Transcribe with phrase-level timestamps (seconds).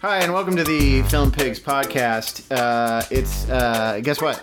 [0.00, 2.44] Hi, and welcome to the Film Pigs podcast.
[2.50, 4.42] Uh, it's uh, guess what?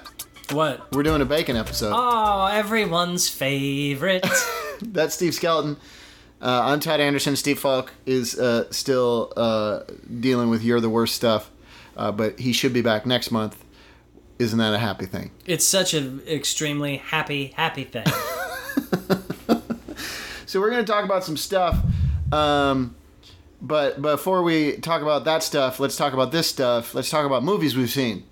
[0.52, 0.92] What?
[0.94, 1.94] We're doing a bacon episode.
[1.96, 4.26] Oh, everyone's favorite.
[4.82, 5.78] That's Steve Skelton.
[6.42, 7.36] Uh, I'm Todd Anderson.
[7.36, 9.82] Steve Falk is uh, still uh,
[10.20, 11.50] dealing with "You're the Worst" stuff,
[11.96, 13.64] uh, but he should be back next month.
[14.38, 15.32] Isn't that a happy thing?
[15.46, 18.06] it's such an extremely happy, happy thing.
[20.48, 21.78] So we're going to talk about some stuff.
[22.32, 22.96] Um,
[23.68, 26.94] but before we talk about that stuff, let's talk about this stuff.
[26.94, 28.24] Let's talk about movies we've seen.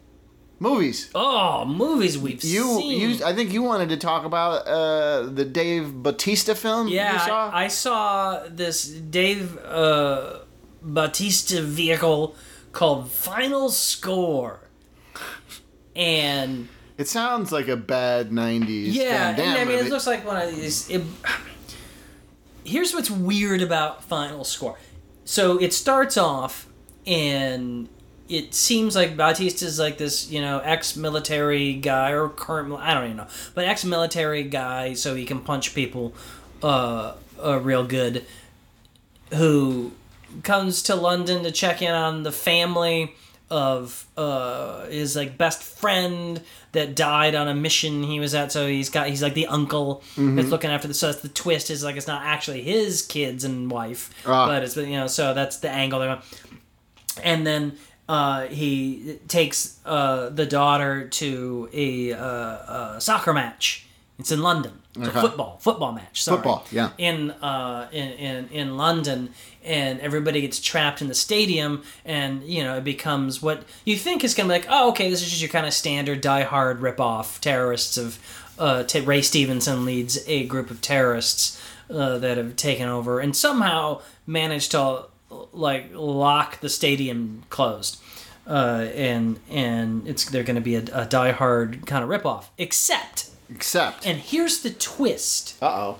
[0.59, 1.09] Movies.
[1.13, 3.01] Oh, movies we've You, seen.
[3.01, 6.87] you, I think you wanted to talk about uh, the Dave Batista film.
[6.87, 7.49] yeah, you saw?
[7.49, 10.39] I, I saw this Dave uh,
[10.81, 12.35] Bautista vehicle
[12.71, 14.61] called Final Score,
[15.95, 18.93] and it sounds like a bad '90s.
[18.93, 19.87] yeah, and I mean, movie.
[19.87, 20.89] it looks like one of these.
[20.89, 21.01] It,
[22.63, 24.77] here's what's weird about Final Score.
[25.25, 26.67] So it starts off,
[27.05, 27.87] and
[28.29, 32.73] it seems like Batista's like this, you know, ex-military guy or current.
[32.73, 36.13] I don't even know, but ex-military guy, so he can punch people,
[36.61, 38.25] uh, uh real good.
[39.33, 39.93] Who
[40.43, 43.15] comes to London to check in on the family
[43.49, 46.41] of uh his like best friend
[46.71, 50.01] that died on a mission he was at so he's got he's like the uncle
[50.17, 53.43] that's looking after the so that's the twist is like it's not actually his kids
[53.43, 54.47] and wife Ah.
[54.47, 56.19] but it's you know so that's the angle they're
[57.23, 57.77] and then
[58.09, 63.85] uh, he takes uh, the daughter to a, uh, uh, soccer match.
[64.19, 64.81] It's in London.
[64.95, 65.07] Okay.
[65.07, 66.21] a football football match.
[66.21, 66.37] Sorry.
[66.37, 66.91] Football, yeah.
[66.99, 69.29] In, uh, in in in London,
[69.63, 74.23] and everybody gets trapped in the stadium, and you know it becomes what you think
[74.23, 74.67] is gonna be like.
[74.69, 78.19] Oh, okay, this is just your kind of standard Die Hard rip off Terrorists of
[78.59, 83.35] uh, t- Ray Stevenson leads a group of terrorists uh, that have taken over, and
[83.35, 85.05] somehow managed to
[85.51, 87.99] like lock the stadium closed.
[88.45, 92.45] Uh, and and it's they're going to be a, a Die Hard kind of ripoff,
[92.59, 93.29] except.
[93.55, 94.05] Except.
[94.05, 95.99] And here's the twist Uh oh.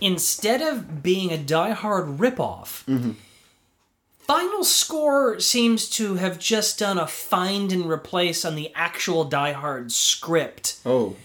[0.00, 2.84] instead of being a Die Hard ripoff,
[4.20, 9.52] Final Score seems to have just done a find and replace on the actual Die
[9.52, 11.16] Hard script Oh.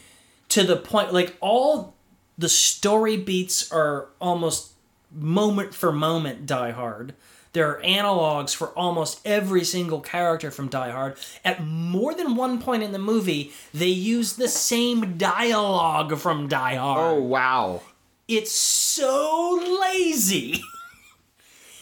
[0.49, 1.95] to the point like all
[2.37, 4.71] the story beats are almost
[5.13, 7.13] moment for moment Die Hard.
[7.53, 11.17] There are analogs for almost every single character from Die Hard.
[11.43, 16.75] At more than one point in the movie, they use the same dialogue from Die
[16.75, 17.17] Hard.
[17.17, 17.81] Oh wow.
[18.27, 20.61] It's so lazy.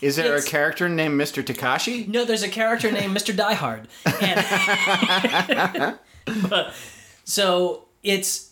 [0.02, 1.44] Is there It's- a character named Mr.
[1.44, 2.08] Takashi?
[2.08, 3.36] No, there's a character named Mr.
[3.36, 3.88] Diehard.
[4.22, 5.98] And
[6.50, 6.74] but,
[7.26, 8.47] so it's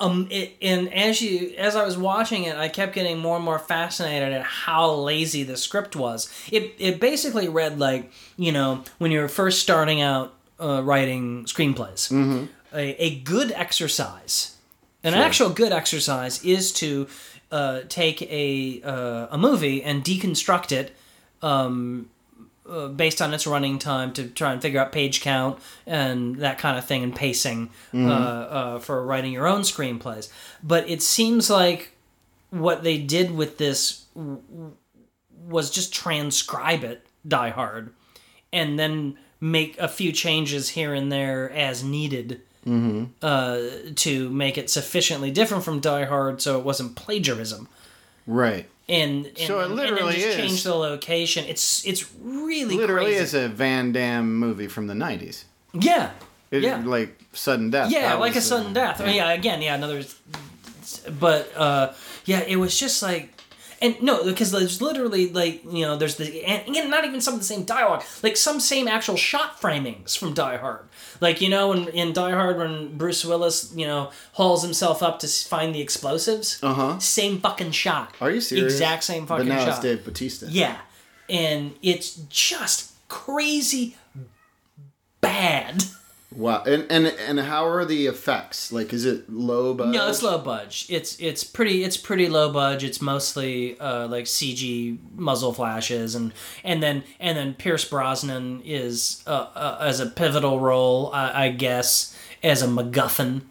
[0.00, 3.44] um it, and as you as I was watching it, I kept getting more and
[3.44, 6.28] more fascinated at how lazy the script was.
[6.50, 12.10] It it basically read like, you know, when you're first starting out uh, writing screenplays.
[12.72, 14.56] A, a good exercise,
[15.04, 17.06] an actual good exercise is to
[17.52, 20.94] uh, take a uh, a movie and deconstruct it
[22.88, 26.78] based on its running time to try and figure out page count and that kind
[26.78, 30.30] of thing and pacing uh, uh, for writing your own screenplays.
[30.62, 31.92] But it seems like
[32.50, 34.40] what they did with this w-
[35.46, 37.92] was just transcribe it, Die Hard,
[38.52, 42.40] and then make a few changes here and there as needed.
[43.20, 43.60] Uh,
[43.96, 47.68] to make it sufficiently different from Die Hard, so it wasn't plagiarism
[48.26, 48.66] Right.
[48.88, 50.36] and, and So it and literally just is.
[50.36, 51.44] change the location.
[51.46, 53.22] It's it's really Literally crazy.
[53.24, 55.44] is a Van Damme movie from the '90s.
[55.72, 56.10] yeah,
[56.50, 57.90] It, yeah, Like sudden death.
[57.90, 59.00] yeah, like a was, uh, sudden death.
[59.00, 60.02] I mean, yeah, again, yeah, another.
[61.18, 61.92] But uh,
[62.24, 63.30] yeah, it was just like.
[63.82, 67.34] And no, because there's literally like you know, there's the and again, not even some
[67.34, 70.86] of the same dialogue, like some same actual shot framings from Die Hard.
[71.20, 75.18] Like you know, in, in Die Hard when Bruce Willis you know hauls himself up
[75.20, 76.98] to find the explosives, Uh-huh.
[76.98, 78.14] same fucking shot.
[78.20, 78.72] Are you serious?
[78.74, 79.68] Exact same fucking But now shot.
[79.68, 80.46] it's Dave Batista.
[80.50, 80.76] Yeah.
[81.28, 83.96] And it's just crazy
[85.20, 85.84] bad.
[86.36, 86.62] Wow.
[86.64, 88.72] And and and how are the effects?
[88.72, 89.94] Like, is it low budget?
[89.94, 90.86] No, it's low budge.
[90.88, 92.82] It's it's pretty it's pretty low budge.
[92.84, 96.32] It's mostly uh, like CG muzzle flashes and
[96.64, 101.48] and then and then Pierce Brosnan is uh, uh, as a pivotal role, I, I
[101.50, 103.42] guess, as a MacGuffin.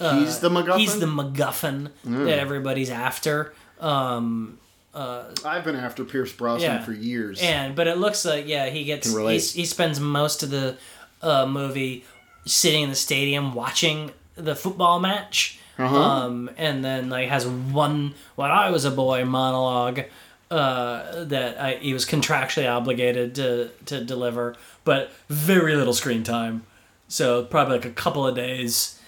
[0.00, 0.68] He's the MacGuffin.
[0.70, 3.54] uh, He's the MacGuffin that everybody's after.
[3.80, 4.58] Um,
[4.92, 6.84] uh, I've been after Pierce Brosnan Yeah.
[6.84, 7.40] for years.
[7.42, 9.12] And but it looks like yeah, he gets
[9.54, 10.76] he spends most of the
[11.22, 12.04] uh, movie
[12.44, 15.58] sitting in the stadium watching the football match.
[15.78, 15.96] Uh-huh.
[16.00, 20.02] Um, and then like has one when I was a boy monologue
[20.50, 24.54] uh, that I, he was contractually obligated to to deliver,
[24.84, 26.64] but very little screen time.
[27.08, 29.00] So probably like a couple of days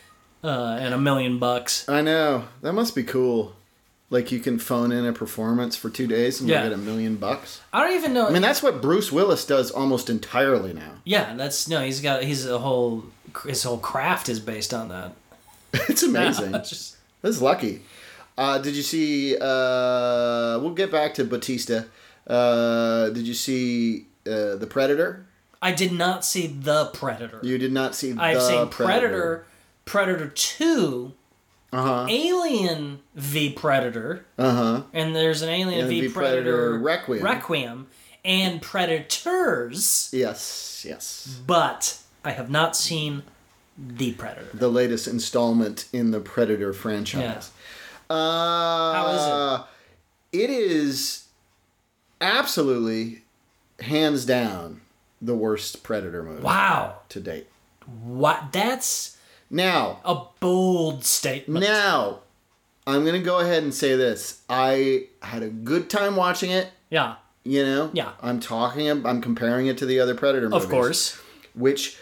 [0.43, 1.89] uh, and a million bucks.
[1.89, 3.55] I know that must be cool.
[4.11, 6.62] Like you can phone in a performance for two days and Yeah.
[6.65, 7.61] you get a million bucks.
[7.73, 8.29] I don't even know.
[8.29, 10.93] I mean, that's what Bruce Willis does almost entirely now.
[11.05, 11.81] yeah, that's no.
[11.85, 13.05] He's got he's a whole
[13.44, 15.12] his whole craft is based on that.
[15.88, 16.55] it's amazing.
[16.55, 17.83] It's just- That's lucky.
[18.38, 19.35] Uh, did you see?
[19.37, 21.85] Uh, we'll get back to Batista.
[22.27, 25.25] Uh, did you see uh, the Predator?
[25.62, 27.41] I did not see the Predator.
[27.43, 28.12] You did not see.
[28.19, 29.47] I've seen Predator,
[29.87, 31.12] Predator Two,
[31.73, 32.06] Uh huh.
[32.11, 34.82] Alien v Predator, Uh huh.
[34.93, 37.23] and there's an Alien And v v Predator Predator Requiem.
[37.25, 37.87] Requiem,
[38.25, 40.85] and Predators, Yes.
[40.87, 41.41] Yes.
[41.47, 43.23] but I have not seen
[43.78, 44.49] the Predator.
[44.52, 47.52] The latest installment in the Predator franchise.
[48.11, 48.14] Uh,
[48.93, 49.64] How
[50.32, 50.43] is it?
[50.44, 51.26] It is
[52.20, 53.23] absolutely,
[53.81, 54.81] hands down,
[55.23, 57.46] the worst Predator movie Wow, to date.
[58.02, 58.49] what?
[58.52, 59.17] That's
[59.49, 61.64] Now, a bold statement.
[61.64, 62.20] now,
[62.88, 64.40] I'm gonna go ahead and say this.
[64.49, 66.70] I had a good time watching it.
[66.90, 67.90] Yeah, You know.
[67.93, 68.12] Yeah.
[68.20, 68.88] I'm talking.
[68.88, 70.64] I'm comparing it to the other Predator movies.
[70.64, 71.20] of course.
[71.55, 71.96] which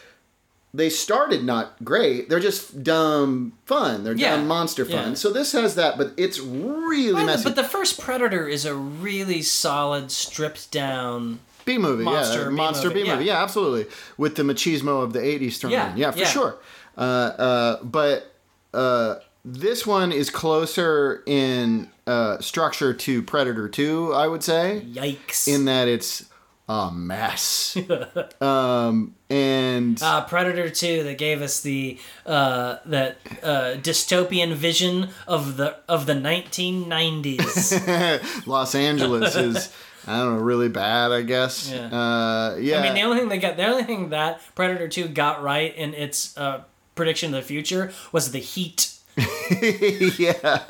[0.75, 2.29] they started not great.
[2.29, 4.03] They're just dumb fun.
[4.03, 5.11] They're Yeah, dumb monster fun.
[5.11, 5.15] yeah.
[5.15, 7.44] So this has that, but it's really But, messy.
[7.44, 11.38] but the first Predator is a really solid, stripped down.
[11.65, 13.35] B movie, monster yeah, B monster B movie, yeah.
[13.37, 13.43] yeah.
[13.43, 13.87] absolutely,
[14.19, 16.56] with the machismo of the '80s thrown Yeah, in, yeah, for sure.
[16.99, 18.35] Uh, uh, but
[18.75, 24.85] uh, this one is closer in uh, structure to Predator 2, I would say.
[24.93, 25.49] Yikes!
[25.49, 26.25] in that it's
[26.69, 27.77] a mess.
[28.41, 35.57] um, and uh, Predator Two that gave us the uh, that uh, dystopian vision of
[35.57, 38.43] the of the 1990s.
[38.47, 39.75] Los Angeles is,
[40.07, 41.71] I don't know, really bad, I guess.
[41.71, 41.87] Yeah.
[41.87, 42.79] Uh, yeah.
[42.79, 45.75] I mean, the only thing they got, the only thing that Predator Two got right
[45.75, 46.65] in its uh,
[46.95, 48.93] prediction of the future was the heat.
[50.19, 50.63] yeah.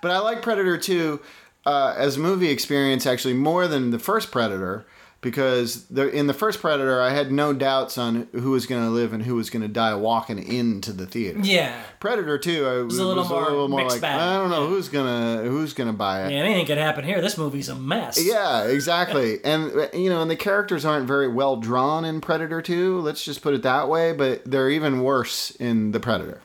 [0.00, 1.20] But I like Predator 2
[1.66, 4.86] uh, as a movie experience actually more than the first Predator
[5.20, 8.90] because the, in the first Predator I had no doubts on who was going to
[8.90, 11.40] live and who was going to die walking into the theater.
[11.42, 14.20] Yeah, Predator 2 I was, a little more mixed like bag.
[14.20, 14.68] I don't know Yeah.
[14.68, 15.06] who's going
[15.42, 16.32] to who's going to buy it.
[16.32, 17.20] yeah, anything could happen here.
[17.20, 18.18] This movie's a mess.
[18.24, 19.38] Yeah, exactly.
[19.44, 23.42] and you know, and the characters aren't very well drawn in Predator 2, let's just
[23.42, 26.40] put it that way, but they're even worse in the Predator.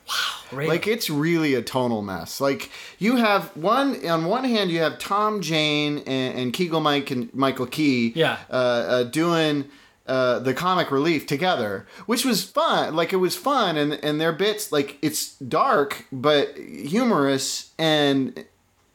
[0.51, 0.67] Really.
[0.69, 2.39] Like it's really a tonal mess.
[2.39, 7.09] Like you have one on one hand you have Tom Jane and, and Keegan Mike
[7.09, 8.37] and Michael Key Yeah.
[8.51, 9.65] uh, uh, doing
[10.05, 12.95] uh, the comic relief together, which was fun.
[12.95, 18.45] Like it was fun, and and their bits like it's dark but humorous, and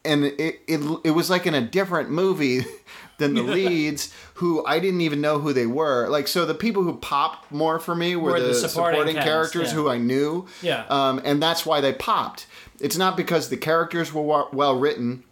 [0.05, 2.65] and it it, it was like in a different movie
[3.19, 6.09] than the leads who I didn't even know who they were.
[6.09, 9.23] Like so the people who popped more for me were, Were the, the supporting, supporting
[9.23, 9.75] characters yeah.
[9.75, 10.47] who I knew.
[10.63, 10.85] Yeah.
[10.89, 12.47] Um, and that's why they popped.
[12.81, 15.25] It's not because the characters were well written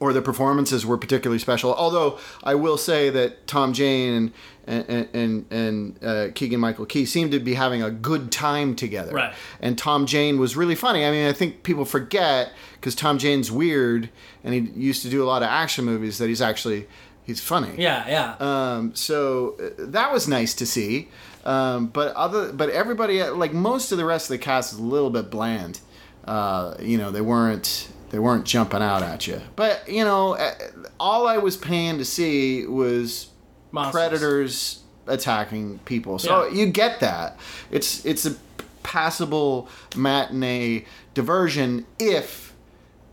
[0.00, 1.74] or the performances were particularly special.
[1.74, 4.32] Although I will say that Tom Jane
[4.66, 8.76] and and and, and uh, Keegan Michael Key seemed to be having a good time
[8.76, 9.12] together.
[9.12, 9.34] Right.
[9.60, 11.04] And Tom Jane was really funny.
[11.04, 14.10] I mean, I think people forget because Tom Jane's weird
[14.44, 16.86] and he used to do a lot of action movies that he's actually
[17.24, 17.74] he's funny.
[17.76, 18.36] Yeah, yeah.
[18.40, 21.08] Um, so uh, that was nice to see.
[21.44, 24.82] Um, but other, but everybody, like most of the rest of the cast, is a
[24.82, 25.80] little bit bland.
[26.24, 29.40] Uh, you know, they weren't they weren't jumping out at you.
[29.56, 30.52] But you know, uh,
[30.98, 33.28] all I was paying to see was
[33.70, 33.92] Monsters.
[33.92, 36.18] predators attacking people.
[36.18, 36.54] So Yeah.
[36.58, 37.36] you get that.
[37.70, 38.34] It's it's a
[38.82, 40.84] passable matinee
[41.14, 42.54] diversion if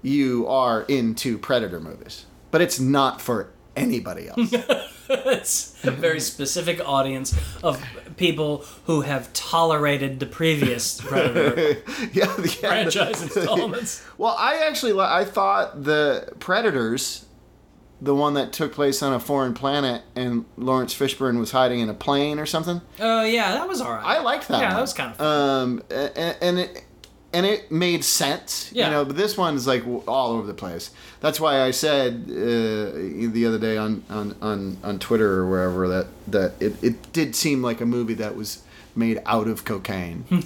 [0.02, 2.25] you are into predator movies.
[2.52, 4.53] But it's not for anybody else.
[5.10, 7.84] it's a very specific audience of
[8.17, 11.82] people who have tolerated the previous Predator
[12.13, 12.67] yeah, the, yeah.
[12.70, 14.05] franchise installments.
[14.17, 17.25] Well, I actually I thought the Predators,
[18.01, 21.89] the one that took place on a foreign planet and Laurence Fishburne was hiding in
[21.89, 22.82] a plane or something.
[23.00, 24.05] Oh yeah, that was alright.
[24.05, 24.60] I liked that.
[24.60, 24.75] Yeah, one.
[24.75, 25.62] that was kind of fun.
[25.62, 26.85] Um, and, and it
[27.36, 28.72] and it made sense.
[28.72, 28.86] Yeah.
[28.86, 30.92] You know, but this one's like all over the place.
[31.20, 35.88] That's why I said uh, the other day on, on, on, on Twitter or wherever
[35.89, 38.62] that that it, it did seem like a movie that was
[38.98, 40.46] made out of cocaine, which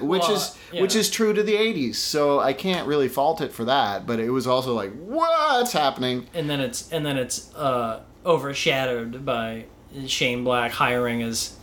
[0.00, 1.94] Well, is which is true to the '80s.
[1.96, 4.06] So I can't really fault it for that.
[4.06, 6.26] But it was also like, what's happening?
[6.34, 9.64] and then it's and then it's uh, overshadowed by
[10.06, 11.56] Shane Black hiring his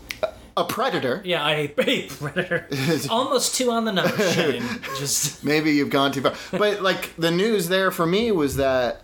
[0.57, 1.21] A predator.
[1.25, 2.67] yeah I a Predator.
[3.09, 4.63] Almost two on the nose, Shane.
[4.97, 6.33] Just maybe you've gone too far.
[6.51, 9.01] But like the news there for me was that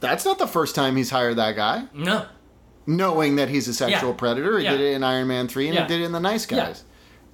[0.00, 2.26] that's not the first time he's hired that guy, No.
[2.86, 4.16] knowing that he's a sexual Yeah.
[4.16, 4.58] predator.
[4.58, 4.72] He Yeah.
[4.72, 5.82] did it in Iron Man three, and Yeah.
[5.82, 6.84] he did it in the Nice Guys.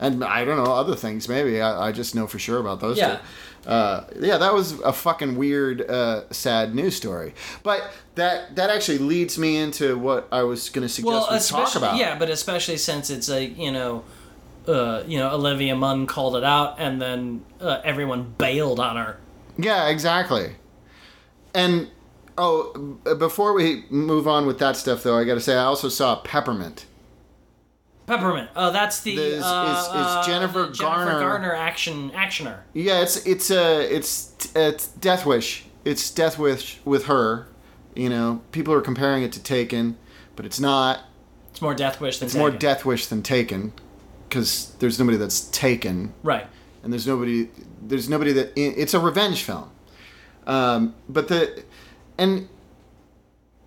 [0.07, 1.29] And I don't know other things.
[1.29, 3.17] Maybe I, I just know for sure about those Yeah.
[3.17, 3.71] two.
[3.71, 7.35] Uh, yeah, that was a fucking weird, uh, sad news story.
[7.63, 7.81] But
[8.15, 11.75] that that actually leads me into what I was going to suggest Well, we talk
[11.75, 11.97] about.
[11.97, 14.05] yeah, but especially since it's like you know,
[14.69, 19.17] uh, you know, Olivia Munn called it out, and then uh, everyone bailed on her.
[19.57, 20.57] Yeah, exactly.
[21.55, 21.89] And
[22.37, 25.89] oh, before we move on with that stuff, though, I got to say I also
[25.89, 26.85] saw Peppermint.
[28.07, 28.51] Peppermint.
[28.55, 32.59] Oh, that's the This is- uh, is uh, Jennifer Garner- Garner action actioner.
[32.75, 35.65] Yeah, it's it's uh, it's it's Death Wish.
[35.85, 37.49] It's Death Wish with her.
[37.95, 39.97] You know, people are comparing it to Taken,
[40.37, 41.01] but it's not.
[41.51, 42.37] It's more Death Wish than Taken.
[42.37, 42.61] It's more Taken.
[42.61, 43.73] Death Wish than Taken,
[44.29, 46.47] because there's nobody that's taken, Right.
[46.83, 47.49] and there's nobody
[47.81, 49.71] there's nobody that it's a revenge film.
[50.47, 51.63] Um, but the
[52.19, 52.49] and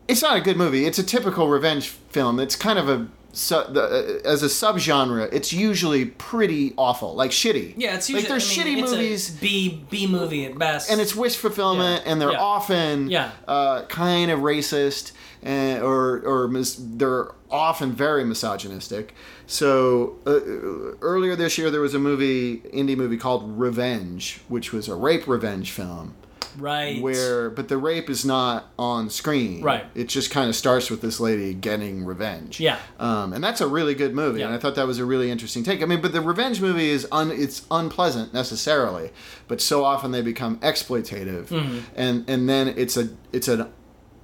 [0.07, 0.85] it's not a good movie.
[0.85, 2.39] It's a typical revenge film.
[2.39, 5.31] It's kind of a su- the, as a subgenre.
[5.31, 7.73] It's usually pretty awful, like shitty.
[7.77, 9.29] Yeah, it's usually like there's I mean, shitty movies.
[9.29, 10.89] B B movie at best.
[10.89, 12.11] and it's wish fulfillment, Yeah.
[12.11, 12.41] and they're Yeah.
[12.41, 13.31] often Yeah.
[13.47, 15.11] uh, kind of racist,
[15.43, 19.13] and, or or mis- they're often very misogynistic.
[19.45, 24.87] So uh, earlier this year, there was a movie, indie movie called Revenge, which was
[24.89, 26.15] a rape revenge film.
[26.57, 27.01] Right.
[27.01, 29.61] Where, but the rape is not on screen.
[29.61, 29.85] Right.
[29.95, 32.59] It just kind of starts with this lady getting revenge.
[32.59, 32.77] Yeah.
[32.99, 34.47] Um, and that's a really good movie, Yeah.
[34.47, 35.81] and I thought that was a really interesting take.
[35.81, 39.11] I mean, but the revenge movie is un, it's unpleasant necessarily,
[39.47, 41.79] but so often they become exploitative, Mm-hmm.
[41.95, 43.67] and and then it's a it's an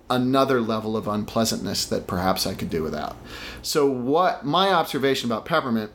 [0.09, 3.15] another level of unpleasantness that perhaps I could do without.
[3.61, 5.91] So what my observation about Peppermint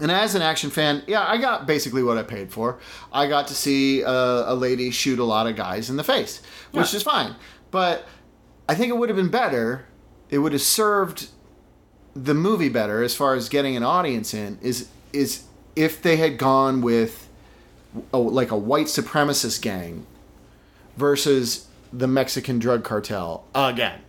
[0.00, 2.78] and as an action fan, yeah, I got basically what I paid for.
[3.12, 6.40] I got to see a, a lady shoot a lot of guys in the face,
[6.72, 6.96] which Yeah.
[6.96, 7.34] is fine.
[7.70, 8.06] But
[8.68, 9.86] I think it would have been better.
[10.30, 11.28] It would have served
[12.14, 14.58] the movie better as far as getting an audience in.
[14.62, 15.44] Is is
[15.76, 17.28] if they had gone with
[18.12, 20.06] a, like a white supremacist gang
[20.96, 24.00] versus the Mexican drug cartel again.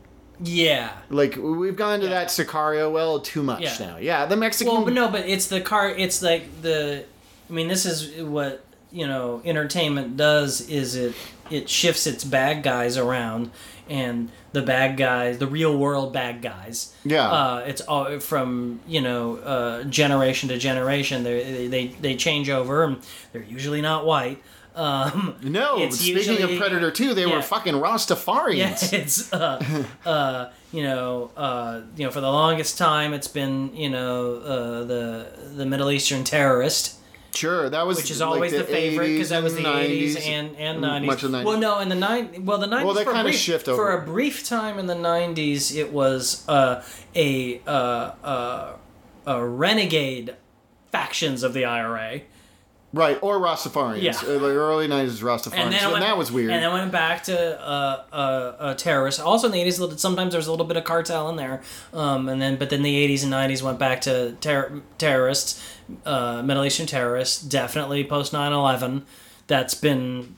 [0.43, 0.91] Yeah.
[1.09, 2.11] Like we've gone to Yeah.
[2.11, 3.75] that Sicario well too much Yeah.
[3.79, 3.97] now.
[3.97, 4.73] Yeah, the Mexican.
[4.73, 5.89] Well, but no, but it's the car.
[5.89, 7.03] It's like the.
[7.49, 9.41] I mean, this is what you know.
[9.45, 11.13] Entertainment does is it
[11.49, 13.51] it shifts its bad guys around,
[13.89, 16.93] and the bad guys, the real world bad guys.
[17.03, 17.29] Yeah.
[17.29, 21.23] Uh, it's all from you know uh, generation to generation.
[21.23, 22.97] They they they change over, and
[23.33, 24.41] they're usually not white.
[24.75, 27.35] Um, No, speaking usually- of Predator 2, they yeah.
[27.35, 28.55] were fucking Rastafarians.
[28.93, 33.75] yeah, it's uh, uh, you know, uh, you know, for the longest time, it's been
[33.75, 36.95] you know uh, the the Middle Eastern terrorist,
[37.33, 40.17] Sure, that was which is like always the, favorite because that was and the eighties
[40.17, 41.07] 90s, and and nineties.
[41.07, 41.43] Much of 90s.
[41.45, 43.91] Well, no, in the nine, well the nineties they for a kinda brief shift for
[43.91, 46.83] a brief time in the nineties, it was uh,
[47.15, 47.71] a uh,
[48.23, 48.73] uh,
[49.25, 50.35] a renegade
[50.91, 52.21] factions of the IRA.
[52.93, 54.01] Right, or Rastafarians.
[54.01, 54.11] Yeah.
[54.17, 55.53] Uh, the early 90s Rastafarians.
[55.53, 56.51] And, then it and that was weird.
[56.51, 59.19] And then went back to uh, uh, uh, terrorists.
[59.19, 61.61] Also in the eighties, sometimes there's a little bit of cartel in there.
[61.93, 65.61] Um, and then, but then the eighties and nineties went back to ter- terrorists,
[66.05, 67.41] uh, Middle Eastern terrorists.
[67.41, 69.03] Definitely post 9-11.
[69.47, 70.35] That's been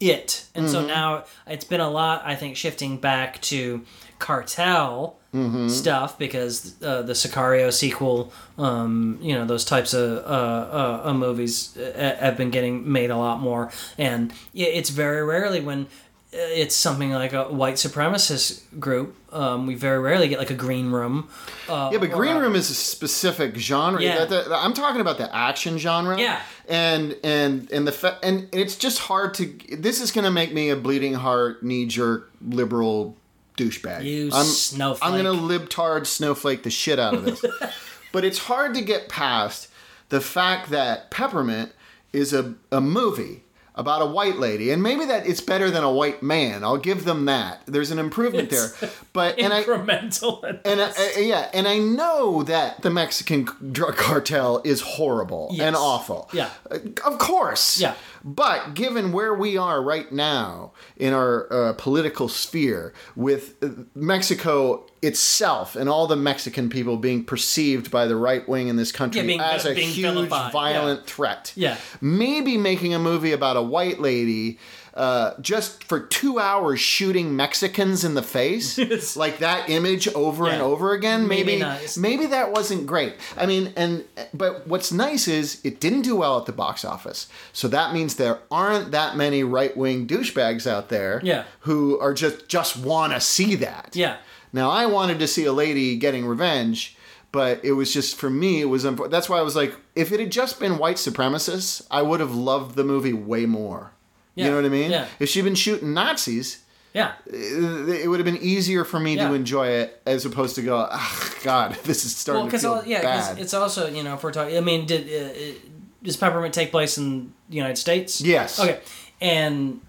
[0.00, 0.46] it.
[0.54, 0.72] And Mm-hmm.
[0.72, 2.22] so now it's been a lot.
[2.24, 3.82] I think shifting back to
[4.18, 5.16] cartel.
[5.34, 5.68] Mm-hmm.
[5.68, 11.14] Stuff because uh, the Sicario sequel, um, you know, those types of uh, uh, uh,
[11.14, 15.86] movies uh, have been getting made a lot more, and it's very rarely when
[16.32, 19.14] it's something like a white supremacist group.
[19.32, 21.28] Um, we very rarely get like a green room.
[21.68, 24.02] Uh, yeah, but Green Room is a specific genre.
[24.02, 24.24] Yeah.
[24.24, 26.18] That- that- I'm talking about the action genre.
[26.18, 26.40] Yeah.
[26.68, 29.46] And and and the fa- and it's just hard to.
[29.76, 33.16] This is going to make me a bleeding heart, knee jerk, liberal
[33.64, 34.04] douchebag.
[34.04, 35.10] You I'm, snowflake.
[35.10, 37.44] I'm gonna libtard snowflake the shit out of this.
[38.12, 39.68] but it's hard to get past
[40.08, 41.72] the fact that Peppermint
[42.12, 43.44] is a, a movie
[43.76, 46.64] about a white lady, and maybe that it's better than a white man.
[46.64, 47.62] I'll give them that.
[47.66, 48.90] There's an improvement It's there.
[49.14, 50.42] But and I incremental.
[50.64, 50.90] and I.
[50.90, 55.66] I- yeah, and I know that the Mexican drug cartel is horrible Yes.
[55.68, 56.28] and awful.
[56.32, 56.50] Yeah.
[56.70, 57.80] Uh, of course.
[57.80, 57.94] Yeah.
[58.24, 64.86] But given where we are right now in our uh, political sphere, with uh, Mexico
[65.02, 69.20] itself and all the Mexican people being perceived by the right wing in this country
[69.22, 71.06] Yeah, being- as a huge vilified, violent yeah.
[71.06, 71.76] threat, Yeah.
[72.02, 74.58] maybe making a movie about a white lady
[74.94, 78.76] uh, just for two hours shooting Mexicans in the face,
[79.16, 81.28] like that image over and over again.
[81.28, 81.96] Maybe Maybe nice.
[81.96, 83.14] maybe that wasn't great.
[83.36, 84.04] I mean, and
[84.34, 88.16] but what's nice is it didn't do well at the box office, so that means
[88.16, 91.44] there aren't that many right wing douchebags out there Yeah.
[91.60, 93.90] who are just just want to see that.
[93.94, 94.16] Yeah.
[94.52, 96.96] Now I wanted to see a lady getting revenge,
[97.30, 98.60] but it was just for me.
[98.60, 101.86] It was unfor- that's why I was like, if it had just been white supremacists,
[101.90, 103.92] I would have loved the movie way more.
[104.34, 104.90] Yeah, You know what I mean?
[104.90, 105.06] yeah.
[105.18, 106.62] If she'd been shooting Nazis,
[106.94, 107.12] Yeah.
[107.26, 109.28] it, it would have been easier for me Yeah.
[109.28, 112.82] to enjoy it as opposed to go, ah, God, this is starting Well, to feel
[112.86, 113.38] yeah, bad.
[113.38, 115.58] it's also you know if we're talking, I mean, did uh,
[116.02, 118.20] does Peppermint take place in the United States?
[118.20, 118.58] Yes.
[118.60, 118.80] Okay,
[119.20, 119.80] and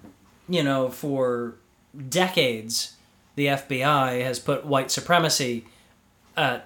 [0.50, 1.56] you know for
[2.10, 2.96] decades,
[3.36, 5.66] the FBI has put white supremacy
[6.38, 6.60] uh,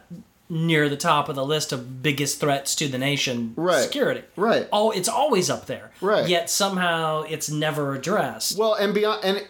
[0.48, 3.82] near the top of the list of biggest threats to the nation Right.
[3.84, 4.22] security.
[4.36, 4.68] Right.
[4.72, 5.92] Oh, it's always up there.
[6.02, 6.28] Right.
[6.28, 8.58] Yet somehow it's never addressed.
[8.58, 9.48] Well, and beyond, and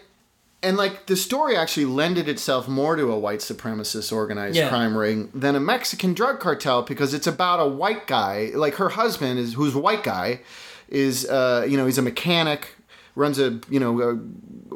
[0.62, 4.70] and like the story actually lended itself more to a white supremacist organized Yeah.
[4.70, 8.50] crime ring than a Mexican drug cartel because it's about a white guy.
[8.54, 10.40] Like her husband is, who's a white guy,
[10.88, 12.74] is uh, you know he's a mechanic,
[13.14, 14.18] runs a you know a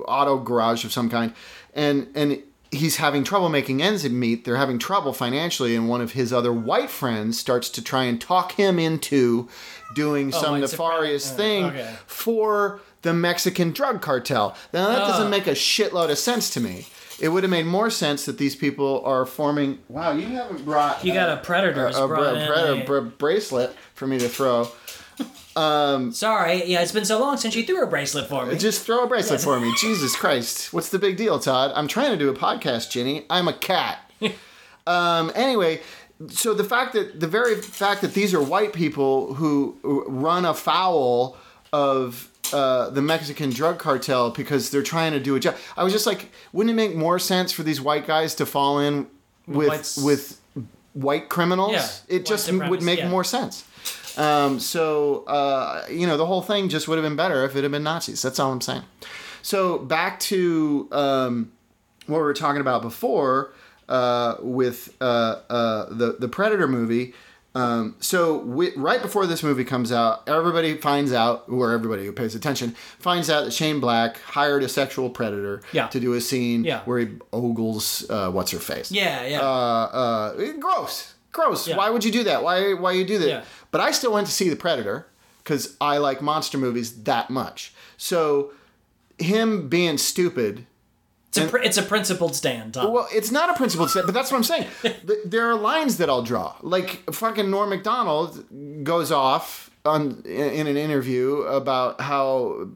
[0.03, 1.33] auto garage of some kind,
[1.75, 2.43] and and.
[2.73, 4.45] He's having trouble making ends meet.
[4.45, 8.21] They're having trouble financially, and one of his other white friends starts to try and
[8.21, 9.49] talk him into
[9.95, 11.95] doing some nefarious uh, thing okay.
[12.07, 14.55] for the Mexican drug cartel.
[14.73, 15.09] Now that Oh.
[15.09, 16.87] doesn't make a shitload of sense to me.
[17.19, 19.79] It would have made more sense that these people are forming.
[19.89, 21.05] Wow, you haven't brought.
[21.05, 21.87] you got a predator.
[21.89, 24.69] a, brought bra- in bra- a- bra- bracelet for me to throw.
[25.55, 28.57] Sorry, yeah, it's been so long since you threw a bracelet for me.
[28.57, 29.73] Just throw a bracelet for me.
[29.81, 30.73] Jesus Christ.
[30.73, 31.73] What's the big deal, Todd?
[31.75, 33.27] I'm trying to do a podcast, Ginny.
[33.29, 33.99] I'm a cat.
[34.87, 35.81] um, anyway,
[36.29, 41.37] so the fact that the very fact that these are white people who run afoul
[41.73, 45.57] of uh, the Mexican drug cartel because they're trying to do a job.
[45.77, 48.81] I was just like, wouldn't it make more sense for these white guys to fall
[48.81, 49.07] in
[49.47, 50.41] with Whites- with
[50.93, 51.73] white criminals?
[51.73, 53.09] Yeah, it just would make yeah.
[53.09, 53.65] more sense.
[54.19, 57.63] Um, so uh, you know, the whole thing just would have been better if it
[57.63, 58.23] had been Nazis.
[58.23, 58.83] That's all I'm saying.
[59.43, 61.53] So back to um,
[62.07, 63.53] what we were talking about before
[63.89, 67.15] uh, with uh, uh, the the Predator movie.
[67.53, 72.13] Um, so wi- right before this movie comes out, everybody finds out, or everybody who
[72.13, 75.89] pays attention finds out that Shane Black hired a sexual predator Yeah.
[75.89, 76.83] to do a scene Yeah.
[76.85, 78.93] where he ogles uh, what's her face.
[78.93, 79.41] yeah, yeah.
[79.41, 79.45] Uh,
[80.37, 81.69] uh, gross, gross.
[81.69, 81.77] Yeah.
[81.77, 82.43] Why would you do that?
[82.43, 83.29] Why why you do that?
[83.29, 83.45] Yeah.
[83.71, 85.07] But I still went to see the Predator
[85.39, 87.73] because I like monster movies that much.
[87.97, 88.53] So
[89.19, 90.67] him being stupid
[91.31, 92.93] it's, a, pr- it's a principled stand, Tom.
[92.93, 94.67] well, it's not a principled step, but that's what I'm saying.
[95.25, 96.57] There are lines that I'll draw.
[96.61, 98.45] Like fucking Norm Macdonald
[98.83, 102.71] goes off on in an interview about how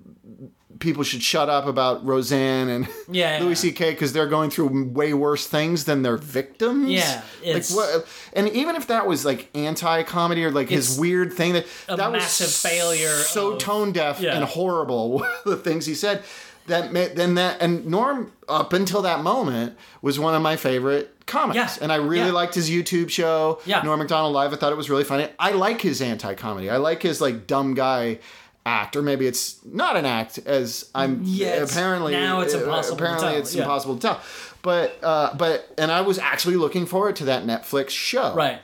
[0.81, 3.55] people should shut up about Roseanne and Yeah, Louis.
[3.55, 3.91] C.K.
[3.93, 6.89] because they're going through way worse things than their victims.
[6.91, 8.07] Yeah, like what?
[8.33, 11.95] And even if that was like anti-comedy or like his weird thing that that was
[11.95, 14.35] a that massive was failure so of- tone deaf Yeah.
[14.37, 16.23] and horrible the things he said
[16.67, 21.57] that then that and Norm up until that moment was one of my favorite comics
[21.57, 21.71] Yeah.
[21.83, 22.33] and I really Yeah.
[22.33, 23.83] liked his YouTube show Yeah.
[23.83, 27.03] Norm Macdonald Live I thought it was really funny I like his anti-comedy I like
[27.03, 28.19] his like dumb guy
[28.67, 32.97] act or maybe it's not an act as I'm Yeah, apparently now it's uh, impossible
[32.97, 33.63] to apparently tell, it's yeah.
[33.63, 34.21] impossible to tell
[34.65, 38.61] but uh, but and I was actually looking forward to that Netflix show right.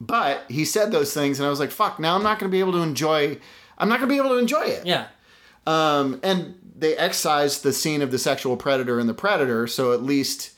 [0.00, 2.52] but he said those things, and I was like, "Fuck!" Now I'm not going to
[2.52, 3.38] be able to enjoy.
[3.76, 4.86] I'm not going to be able to enjoy it.
[4.86, 5.08] Yeah.
[5.66, 10.02] Um, and they excised the scene of the sexual predator and the predator, so at
[10.02, 10.52] least,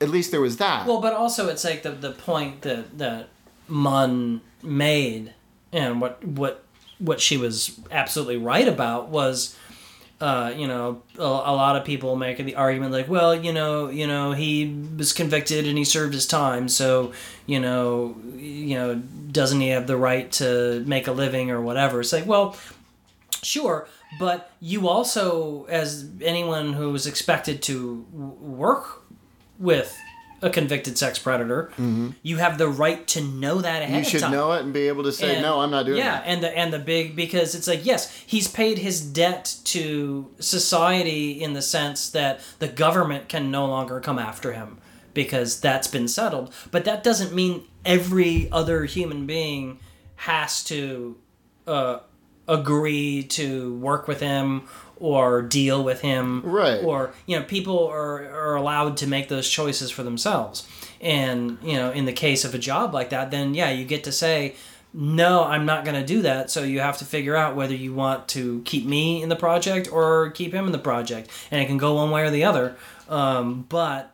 [0.00, 0.86] at least there was that.
[0.86, 3.30] Well, but also it's like the the point that that
[3.66, 5.34] Munn made,
[5.72, 6.64] and what what
[7.00, 9.56] what she was absolutely right about was,
[10.20, 13.88] uh, you know, a, a lot of people make the argument like, well, you know,
[13.88, 17.12] you know, he was convicted and he served his time, so
[17.46, 18.94] you know, you know,
[19.32, 22.00] doesn't he have the right to make a living or whatever?
[22.00, 22.56] It's like, well,
[23.42, 29.02] Sure, but you also, as anyone who is expected to work
[29.58, 29.96] with
[30.42, 31.70] a convicted sex predator,
[32.22, 34.32] you have the right to know that ahead you of should time.
[34.32, 36.42] know it and be able to say, And- "No, I'm not doing yeah, that." and
[36.42, 41.52] the and the big because it's like yes, he's paid his debt to society in
[41.52, 44.78] the sense that the government can no longer come after him
[45.14, 46.52] because that's been settled.
[46.70, 49.78] But that doesn't mean every other human being
[50.16, 51.16] has to
[51.66, 51.98] uh,
[52.46, 54.62] agree to work with him
[55.00, 56.80] or deal with him Right.
[56.84, 60.68] or you know people are, are allowed to make those choices for themselves
[61.00, 64.04] and you know in the case of a job like that then yeah you get
[64.04, 64.54] to say
[64.92, 66.50] no, I'm not going to do that.
[66.50, 69.88] So you have to figure out whether you want to keep me in the project
[69.92, 72.74] or keep him in the project, and it can go one way or the other.
[73.08, 74.12] Um, but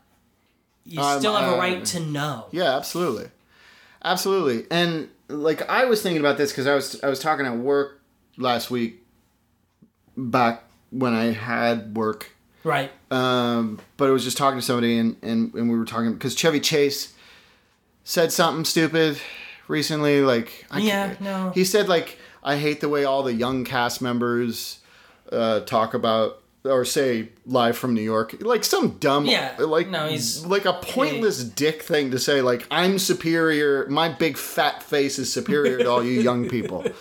[0.84, 2.48] you Um, still have a uh, right to know.
[2.52, 3.30] Yeah, absolutely,
[4.04, 4.66] absolutely.
[4.70, 8.02] And like I was thinking about this because I was I was talking at work
[8.36, 9.02] last week,
[10.14, 12.32] back when I had work.
[12.64, 12.90] Right.
[13.10, 16.34] Um, but I was just talking to somebody and, and, and we were talking because
[16.34, 17.14] Chevy Chase
[18.04, 19.18] said something stupid
[19.68, 20.20] recently.
[20.22, 21.50] Like, I Yeah, no.
[21.54, 24.78] He said, like, I hate the way all the young cast members
[25.32, 28.36] uh, talk about or say live from New York.
[28.40, 32.66] Like, some dumb, Yeah, like, no, he's- like a pointless dick thing to say, like,
[32.72, 36.84] I'm superior, my big fat face is superior to all you young people.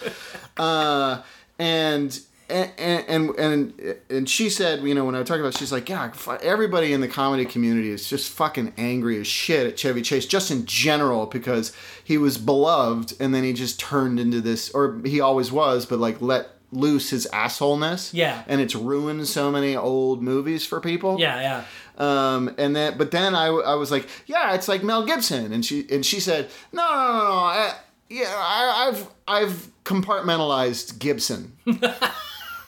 [0.57, 1.21] Uh,
[1.59, 2.17] and
[2.49, 2.71] and
[3.07, 5.89] and and and she said, you know, when I was talking about, it, she's like,
[5.89, 10.25] yeah, everybody in the comedy community is just fucking angry as shit at Chevy Chase,
[10.25, 15.01] just in general, because he was beloved, and then he just turned into this, or
[15.05, 18.13] he always was, but like let loose his assholeness.
[18.13, 18.43] Yeah.
[18.47, 21.19] and it's ruined so many old movies for people.
[21.19, 21.63] Yeah, yeah.
[21.97, 25.65] Um, and then, but then I, I was like, yeah, it's like Mel Gibson, and
[25.65, 27.73] she and she said, no, no, no, no, I,
[28.09, 31.53] yeah, I, I've I've compartmentalized Gibson,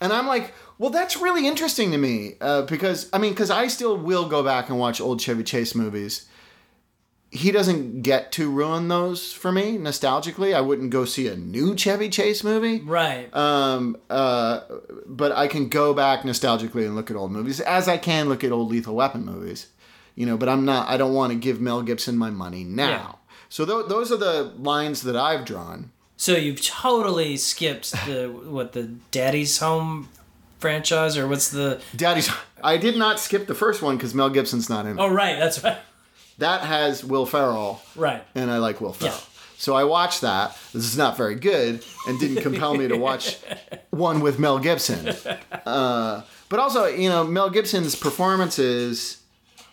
[0.02, 3.68] and I'm like, well, that's really interesting to me uh, because I mean, because I
[3.68, 6.28] still will go back and watch old Chevy Chase movies.
[7.30, 10.56] He doesn't get to ruin those for me nostalgically.
[10.56, 12.80] I wouldn't go see a new Chevy Chase movie.
[12.80, 13.34] Right.
[13.36, 14.62] Um, uh,
[15.06, 18.46] but I can go back nostalgically and look at old movies, as I can look
[18.46, 19.68] at old Lethal Weapon movies.
[20.16, 20.88] You know, but I'm not.
[20.88, 22.90] I don't want to give Mel Gibson my money now.
[22.90, 23.12] Yeah.
[23.50, 25.92] So th- those are the lines that I've drawn.
[26.18, 30.10] So you've totally skipped the what the Daddy's Home
[30.60, 32.30] franchise or what's the Daddy's.
[32.64, 35.02] I did not skip the first one because Mel Gibson's not in it.
[35.02, 35.78] Oh right, that's right.
[36.40, 38.24] That has Will Ferrell, Right.
[38.36, 39.16] and I like Will Ferrell.
[39.16, 39.20] Yeah.
[39.60, 40.56] So I watched that.
[40.72, 43.40] This is not very good, and didn't compel me to watch
[43.90, 45.16] one with Mel Gibson.
[45.66, 49.22] Uh, but also, you know, Mel Gibson's performances,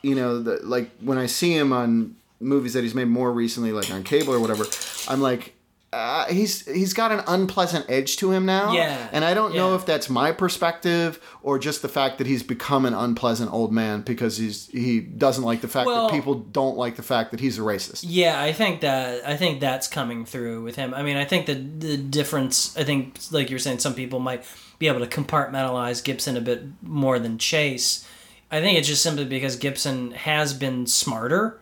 [0.02, 3.72] you know, the, like when I see him on movies that he's made more recently,
[3.72, 4.64] like on cable or whatever,
[5.06, 5.54] I'm like,
[5.94, 8.72] uh, he's he's got an unpleasant edge to him now.
[8.72, 12.42] Yeah, And I don't know if that's my perspective or just the fact that he's
[12.42, 16.34] become an unpleasant old man because he's he doesn't like the fact Well- that people
[16.34, 18.04] don't like the fact that he's a racist.
[18.06, 20.92] Yeah, I think that I think that's coming through with him.
[20.92, 22.76] I mean, I think the the difference.
[22.76, 24.44] I think, like you were saying, some people might
[24.80, 28.04] be able to compartmentalize Gibson a bit more than Chase.
[28.50, 31.60] I think it's just simply because Gibson has been smarter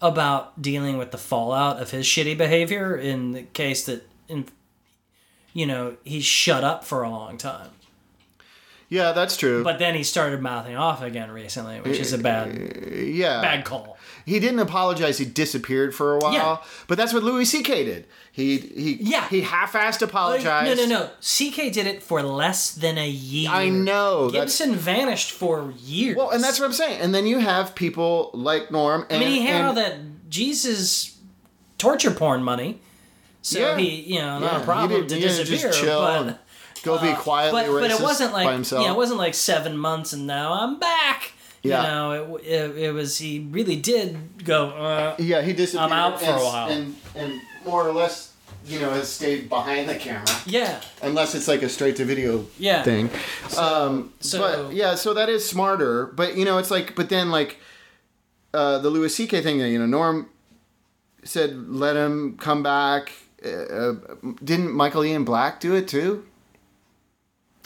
[0.00, 2.96] about dealing with the fallout of his shitty behavior.
[2.96, 4.46] In the case that, in,
[5.52, 7.70] you know, he shut up for a long time,
[8.90, 9.62] Yeah, that's true.
[9.64, 12.48] but then he started mouthing off again recently, which is a eh, bad
[12.92, 13.40] eh, yeah.
[13.40, 13.96] bad call.
[14.26, 15.16] He didn't apologize.
[15.18, 16.32] He disappeared for a while.
[16.34, 16.56] Yeah.
[16.88, 17.84] But that's what Louis C.K.
[17.84, 18.06] did.
[18.32, 19.28] He he Yeah.
[19.28, 20.76] he half-assed apologized.
[20.76, 21.10] No, no, no.
[21.20, 23.48] CK did it for less than a year.
[23.50, 24.28] I know.
[24.28, 26.16] That's Gibson vanished for years.
[26.16, 27.00] well, and that's what I'm saying.
[27.00, 29.06] And then you have people like Norm.
[29.08, 29.96] And, I mean, he had and- all that
[30.28, 31.16] Jesus
[31.78, 32.80] torture porn money,
[33.42, 33.76] so Yeah.
[33.78, 35.72] he, you know, not Yeah, a problem did- to disappear.
[35.72, 36.38] chill but,
[36.82, 38.82] go be quietly but, but it racist wasn't by like himself.
[38.82, 41.32] you know, it wasn't like seven months and now I'm back.
[41.62, 41.82] Yeah.
[41.82, 44.70] You know, it, it, it was he really did go.
[44.70, 45.92] Uh, yeah, he disappeared.
[45.92, 46.68] I'm out for a and, while.
[46.70, 48.32] and and more or less,
[48.64, 50.24] you know, has stayed behind the camera.
[50.46, 52.82] yeah, unless it's like a straight to video Yeah.
[52.82, 53.10] thing.
[53.58, 56.06] um, so- but yeah, so that is smarter.
[56.06, 57.58] But you know, it's like, but then like
[58.54, 59.42] uh, the Louis C.K.
[59.42, 59.60] thing.
[59.60, 60.30] You know, Norm
[61.24, 63.12] said let him come back.
[63.44, 63.94] Uh, uh,
[64.42, 66.24] didn't Michael Ian Black do it too?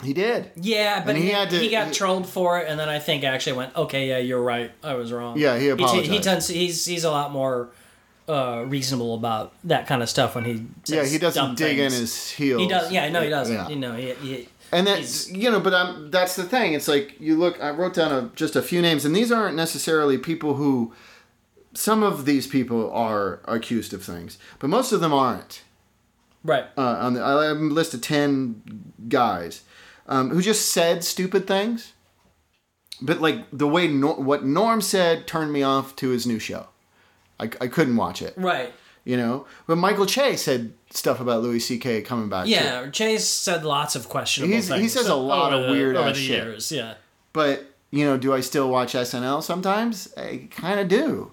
[0.03, 0.51] He did.
[0.55, 2.99] yeah, but he he, had to- he got he- trolled for it, and then I
[2.99, 5.37] think actually went, okay, yeah, you're right, I was wrong.
[5.37, 6.11] Yeah, he He, apologized.
[6.11, 7.69] he tends he's he's a lot more
[8.27, 11.93] uh, reasonable about that kind of stuff when he yeah, he doesn't dig things.
[11.93, 12.61] in his heels.
[12.61, 12.91] He does.
[12.91, 13.55] Yeah, no, he doesn't.
[13.55, 13.69] Yeah.
[13.69, 16.73] You know, he, he And that's you know, but I'm, that's the thing.
[16.73, 17.61] It's like you look.
[17.63, 20.93] I wrote down a, just a few names, and these aren't necessarily people who.
[21.73, 25.61] Some of these people are accused of things, but most of them aren't.
[26.43, 26.65] right.
[26.77, 28.61] Uh, on the, I have a list of ten
[29.09, 29.61] guys
[30.07, 31.93] um, who just said stupid things,
[33.01, 36.67] but like the way Nor- what Norm said turned me off to his new show.
[37.39, 38.71] I, I couldn't watch it, Right.
[39.03, 39.45] you know.
[39.67, 42.01] But Michael Che said stuff about Louis C.K.
[42.03, 42.45] coming back.
[42.45, 42.51] too.
[42.51, 46.15] Yeah, Chase said lots of questionable He's- he says a lot of the- weird ass
[46.15, 46.29] shit.
[46.29, 46.71] years.
[46.71, 46.93] Yeah.
[47.33, 50.13] But you know, do I still watch SNL sometimes?
[50.17, 51.31] I kind of do.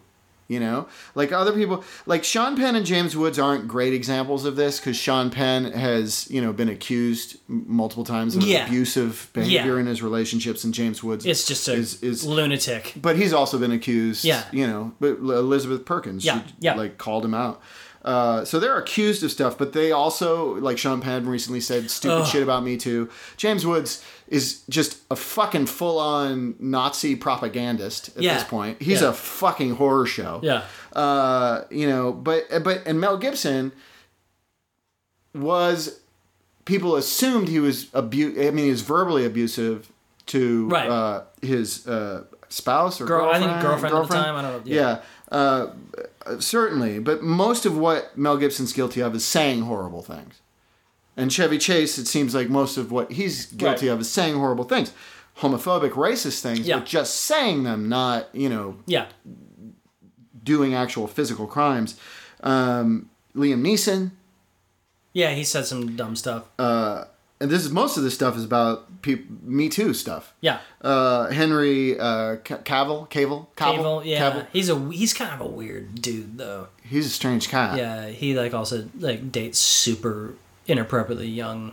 [0.53, 4.55] You know, like other people, like Sean Penn and James Woods aren't great examples of
[4.57, 8.67] this because Sean Penn has, you know, been accused multiple times of Yeah.
[8.67, 9.81] abusive behavior Yeah.
[9.81, 12.25] in his relationships, and James Woods It's just a is is.
[12.27, 12.93] lunatic.
[13.01, 14.25] But he's also been accused.
[14.27, 14.43] Yeah.
[14.53, 16.75] You know, but Elizabeth Perkins, Yeah, she, yeah.
[16.75, 17.63] like called him out.
[18.05, 22.23] Uh, so they're accused of stuff, but they also, like Sean Penn recently said, stupid
[22.23, 22.27] Ugh.
[22.27, 23.09] shit about Me Too.
[23.37, 24.03] James Woods
[24.33, 28.35] is just a fucking full on Nazi propagandist at Yeah.
[28.35, 28.81] this point.
[28.81, 29.11] He's Yeah.
[29.11, 30.41] a fucking horror show.
[30.43, 30.63] Yeah.
[30.95, 33.73] Uh, you know, but but and Mel Gibson
[35.35, 36.01] was
[36.65, 39.91] people assumed he was abu- I mean, he was verbally abusive
[40.27, 40.89] to Right.
[40.89, 43.45] uh, his uh, spouse or Girl, I girlfriend.
[43.53, 44.99] think girlfriend at the time, I don't know, Yeah,
[45.31, 45.67] uh,
[46.39, 46.99] certainly.
[47.01, 50.35] But most of what Mel Gibson's guilty of is saying horrible things.
[51.17, 53.95] And Chevy Chase, it seems like most of what he's guilty Right.
[53.95, 54.93] of is saying horrible things,
[55.39, 56.79] homophobic, racist things, Yeah.
[56.79, 59.07] but just saying them, not you know Yeah.
[60.45, 61.97] doing actual physical crimes.
[62.43, 64.11] Um, Liam Neeson,
[65.13, 66.45] Yeah, he said some dumb stuff.
[66.59, 70.33] and this is most of this stuff is about peop Me Too stuff.
[70.41, 70.59] yeah.
[70.81, 74.31] Uh, Henry uh, C- Cavill, Cavill, Cable, yeah.
[74.31, 74.47] Cavill.
[74.53, 76.69] He's a he's kind of a weird dude though.
[76.85, 77.77] He's a strange cat.
[77.77, 80.35] Yeah, he like also like dates super
[80.67, 81.73] inappropriately young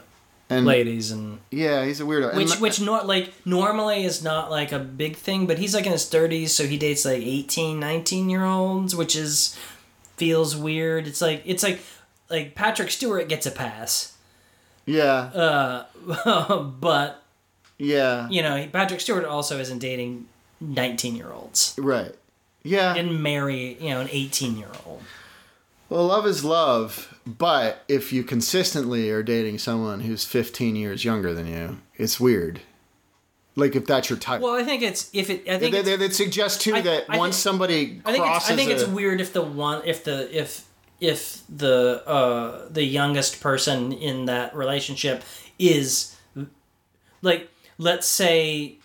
[0.49, 2.35] and ladies and yeah, he's a weirdo.
[2.35, 5.85] Which my- which not like normally is not like a big thing, but he's like
[5.85, 9.57] in his 30s so he dates like 18, 19 year olds, which is
[10.17, 11.05] feels weird.
[11.07, 11.81] It's like it's like
[12.29, 14.15] like Patrick Stewart gets a pass.
[14.85, 17.23] yeah, Uh but
[17.77, 20.25] yeah, you know, Patrick Stewart also isn't dating
[20.61, 21.75] 19 year olds.
[21.77, 22.13] right,
[22.63, 22.93] yeah.
[22.95, 25.01] Didn't marry, you know, an 18 year old.
[25.89, 31.33] well, love is love, but if you consistently are dating someone who's 15 years younger
[31.33, 32.61] than you, it's weird.
[33.55, 34.41] Like if that's your type.
[34.41, 35.47] Well, I think it's if it.
[35.49, 38.11] I think they, it's, they, they suggest too I- that I once think- somebody I
[38.13, 40.65] think it's, crosses I think it's a- weird if the one if the if
[41.01, 45.23] if the uh the youngest person in that relationship
[45.57, 46.15] is
[47.21, 48.77] like let's say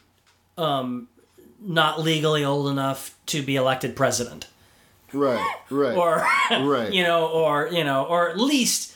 [0.58, 1.08] um
[1.60, 4.46] not legally old enough to be elected president
[5.14, 6.26] right, right, or
[6.68, 6.92] right.
[6.96, 8.92] you know or you know or at least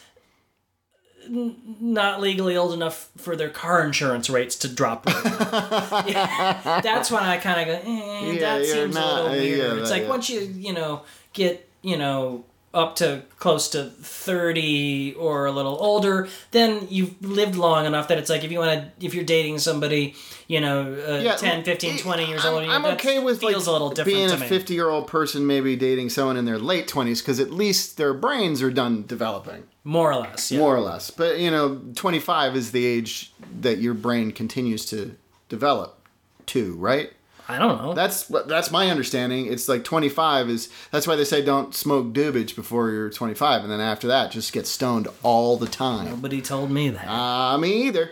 [1.26, 5.07] n- not legally old enough for their car insurance rates to drop.
[5.09, 9.31] Yeah, that's when I kind of go, eh, Yeah, that seems not- a uh, little
[9.38, 9.59] weird.
[9.59, 11.02] yeah, it's that- like once you you know
[11.33, 17.57] get you know up to close to 30 or a little older then you've lived
[17.57, 20.14] long enough that it's like if you want to if you're dating somebody
[20.48, 23.59] you know uh, Yeah, 10 15 20 years I'm, older I'm okay with like a
[23.59, 27.20] little different being a 50 year old person maybe dating someone in their late 20s
[27.20, 29.64] because at least their brains are done developing.
[29.85, 30.59] More or less yeah.
[30.59, 35.16] more or less but you know 25 is the age that your brain continues to
[35.48, 36.07] develop
[36.46, 37.12] to right
[37.48, 37.94] i don't know.
[37.94, 39.46] That's that's my understanding.
[39.46, 43.72] It's like 25 is that's why they say don't smoke doobage before you're 25 and
[43.72, 46.06] then after that just get stoned all the time.
[46.06, 47.08] Nobody told me that.
[47.08, 48.11] Uh, me either.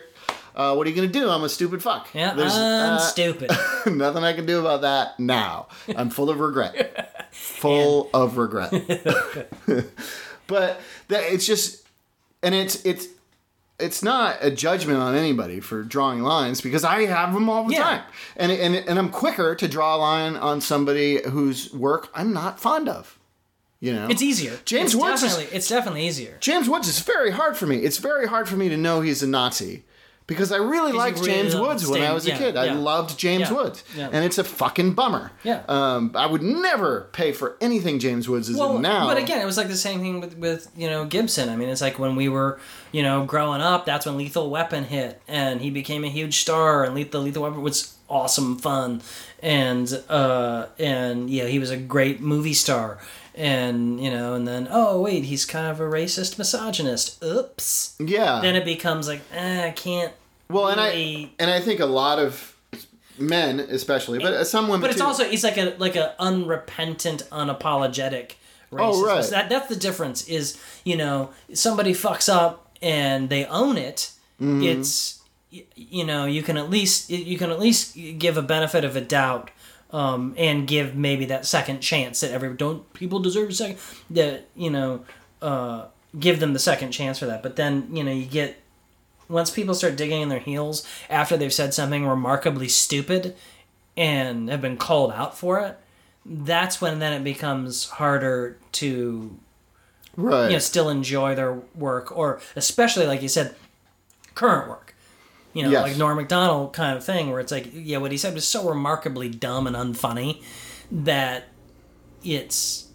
[0.55, 1.29] Uh, what are you gonna do?
[1.29, 2.09] I'm a stupid fuck.
[2.15, 3.51] Yeah There's, i'm uh, stupid.
[3.87, 5.69] Nothing I can do about that now.
[5.95, 7.13] I'm full of regret.
[7.37, 8.71] Full of regret.
[10.47, 11.87] but that, it's just,
[12.43, 13.07] and it's it's
[13.79, 17.75] it's not a judgment on anybody for drawing lines because I have them all the
[17.75, 17.83] Yeah.
[17.83, 18.03] time,
[18.37, 22.59] and and and I'm quicker to draw a line on somebody whose work I'm not
[22.61, 23.19] fond of.
[23.79, 27.31] You know, it's easier James it's Woods is- it's definitely easier James Woods is very
[27.33, 27.77] hard for me.
[27.81, 29.85] It's very hard for me to know he's a Nazi
[30.27, 32.57] because I really liked really James Woods when I was a yeah, kid.
[32.57, 34.09] I loved James Yeah, Woods, yeah.
[34.13, 35.31] and it's a fucking bummer.
[35.45, 35.63] Yeah.
[35.69, 39.07] Um, I would never pay for anything James Woods is well, in now.
[39.07, 41.49] but again, it was like the same thing with, with you know Gibson.
[41.49, 42.59] I mean, it's like when we were
[42.93, 46.85] you know growing up, that's when Lethal Weapon hit, and he became a huge star,
[46.85, 49.03] and Lethal Lethal Weapon was awesome fun,
[49.43, 52.99] and uh, and yeah, he was a great movie star,
[53.37, 57.23] and you know, and then oh wait, he's kind of a racist misogynist.
[57.23, 57.95] Oops.
[58.01, 58.41] yeah.
[58.41, 60.13] Then it becomes like eh, I can't.
[60.49, 62.57] well, and I and I think a lot of
[63.19, 64.81] men, especially, but uh, some women.
[64.81, 65.07] But it's too.
[65.07, 68.33] also it's like a like a unrepentant, unapologetic
[68.73, 68.79] racist.
[68.81, 69.25] Oh, right.
[69.31, 70.27] That that's the difference.
[70.29, 74.13] Is you know somebody fucks up and they own it.
[74.41, 74.63] Mm-hmm.
[74.63, 78.97] It's you know you can at least you can at least give a benefit of
[78.97, 79.51] a doubt.
[79.93, 83.79] Um, and give maybe that second chance that every don't people deserve a second
[84.11, 85.05] that you know
[85.41, 85.87] uh,
[86.19, 88.61] give them the second chance for that but then you know you get
[89.29, 93.35] once people start digging in their heels after they've said something remarkably stupid
[93.97, 95.79] and have been called out for it,
[96.25, 99.37] that's when then it becomes harder to
[100.17, 100.47] right.
[100.47, 103.55] you know still enjoy their work or especially like you said
[104.35, 104.86] current work.
[105.57, 105.83] You know, Yes.
[105.83, 108.69] like Norm Macdonald kind of thing where it's like yeah, what he said was so
[108.69, 110.43] remarkably dumb and unfunny
[110.91, 111.49] that
[112.25, 112.89] it's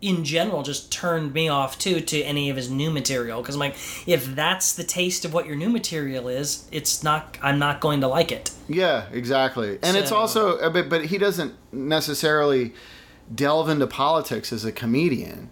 [0.00, 3.60] in general just turned me off too to any of his new material because I'm
[3.60, 3.76] like
[4.06, 8.00] if that's the taste of what your new material is, it's not I'm not going
[8.00, 8.50] to like it.
[8.68, 9.78] Yeah, exactly.
[9.82, 12.72] And it's also, uh, a bit, but he doesn't necessarily
[13.32, 15.50] delve into politics as a comedian.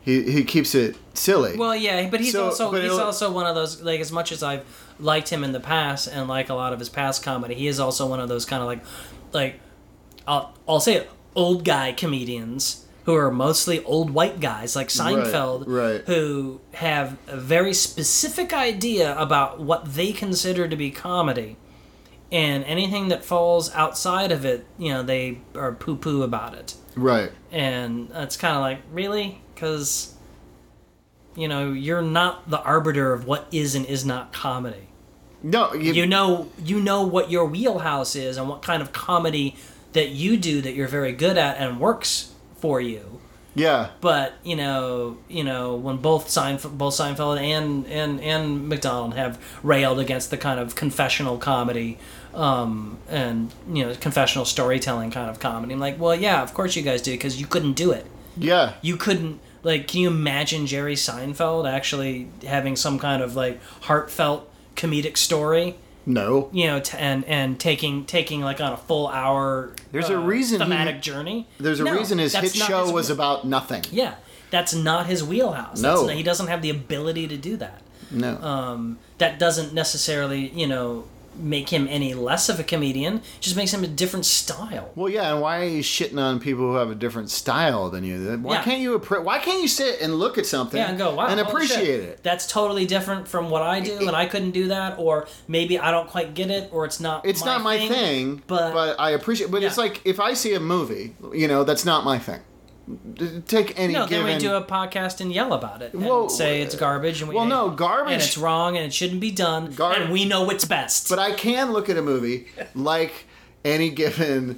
[0.00, 1.56] He he keeps it silly.
[1.56, 4.32] Well, yeah, but he's So- also but he's also one of those like as much
[4.32, 4.64] as I've
[4.98, 7.80] liked him in the past and like a lot of his past comedy, he is
[7.80, 8.84] also one of those kind of like
[9.32, 9.60] like
[10.26, 15.64] I'll I'll say it, old guy comedians who are mostly old white guys like Seinfeld
[15.66, 16.02] right.
[16.06, 21.56] who have a very specific idea about what they consider to be comedy.
[22.30, 26.74] And anything that falls outside of it, you know, they are poo poo about it
[26.98, 27.32] right.
[27.50, 30.14] and it's kind of like really because
[31.36, 34.87] you know you're not the arbiter of what is and is not comedy
[35.42, 39.56] No, you, you know you know what your wheelhouse is and what kind of comedy
[39.92, 43.20] that you do that you're very good at and works for you
[43.54, 43.90] yeah.
[44.00, 49.38] but you know you know when both Seinfeld, both Seinfeld and and and Macdonald have
[49.62, 51.98] railed against the kind of confessional comedy
[52.34, 56.76] um, and you know confessional storytelling kind of comedy I'm like well yeah of course
[56.76, 58.74] you guys do because you couldn't do it Yeah.
[58.82, 64.48] you couldn't like can you imagine jerry seinfeld actually having some kind of like heartfelt
[64.78, 66.48] comedic story No.
[66.52, 70.22] you know t- and and taking taking like on a full hour There's a uh,
[70.22, 73.84] reason he- journey There's a No, reason his hit show his was about nothing.
[73.90, 74.14] yeah
[74.50, 76.06] that's not his wheelhouse No.
[76.06, 78.36] Not- he doesn't have the ability to do that No.
[78.38, 81.04] um, that doesn't necessarily you know
[81.38, 85.32] make him any less of a comedian just makes him a different style well, yeah,
[85.32, 88.18] and why are you shitting on people who have a different style than you?
[88.38, 88.62] Why Yeah.
[88.62, 91.26] can't you appre- Why can't you sit and look at something Yeah, and go, wow,
[91.28, 92.22] and appreciate it?
[92.22, 95.90] That's totally different from what I do, and I couldn't do that, or maybe I
[95.90, 97.24] don't quite get it, or it's not.
[97.26, 99.50] It's not my thing, but, but I appreciate.
[99.50, 102.40] But it's like if I see a movie, you know, that's not my thing.
[103.46, 104.34] Take any no, then given.
[104.34, 107.20] we do a podcast and yell about it and Well, say it's garbage.
[107.20, 110.12] And we well, no, garbage- and it's wrong, and it shouldn't be done, Gar- and
[110.12, 111.08] we know what's best.
[111.10, 113.26] but I can look at a movie like
[113.64, 114.54] any given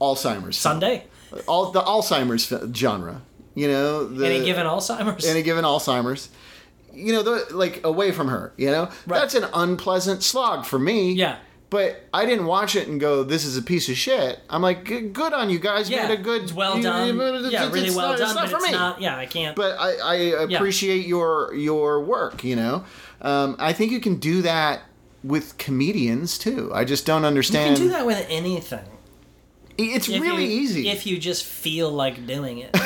[0.00, 0.52] Alzheimer's film.
[0.52, 1.04] Sunday,
[1.48, 3.22] all the Alzheimer's genre.
[3.54, 5.24] You know, the, any given Alzheimer's.
[5.26, 6.28] any given Alzheimer's.
[6.92, 8.52] You know, the, like away from her.
[8.56, 9.18] You know, Right.
[9.20, 11.12] that's an unpleasant slog for me.
[11.12, 11.36] Yeah.
[11.68, 14.84] But I didn't watch it and go, "This is a piece of shit." I'm like,
[14.84, 15.90] "Good on you guys.
[15.90, 17.08] yeah, made a good, it's well you- done.
[17.16, 18.72] you- yeah, really well not- done, It's not for it's me.
[18.72, 19.00] not.
[19.00, 19.56] Yeah, I can't.
[19.56, 22.44] But I, I appreciate your your work.
[22.44, 22.84] You know,
[23.20, 24.82] um, I think you can do that
[25.24, 26.70] with comedians too.
[26.72, 27.70] I just don't understand.
[27.70, 28.84] you can do that with anything.
[29.76, 30.88] It's If really you- easy.
[30.88, 32.70] if you just feel like doing it.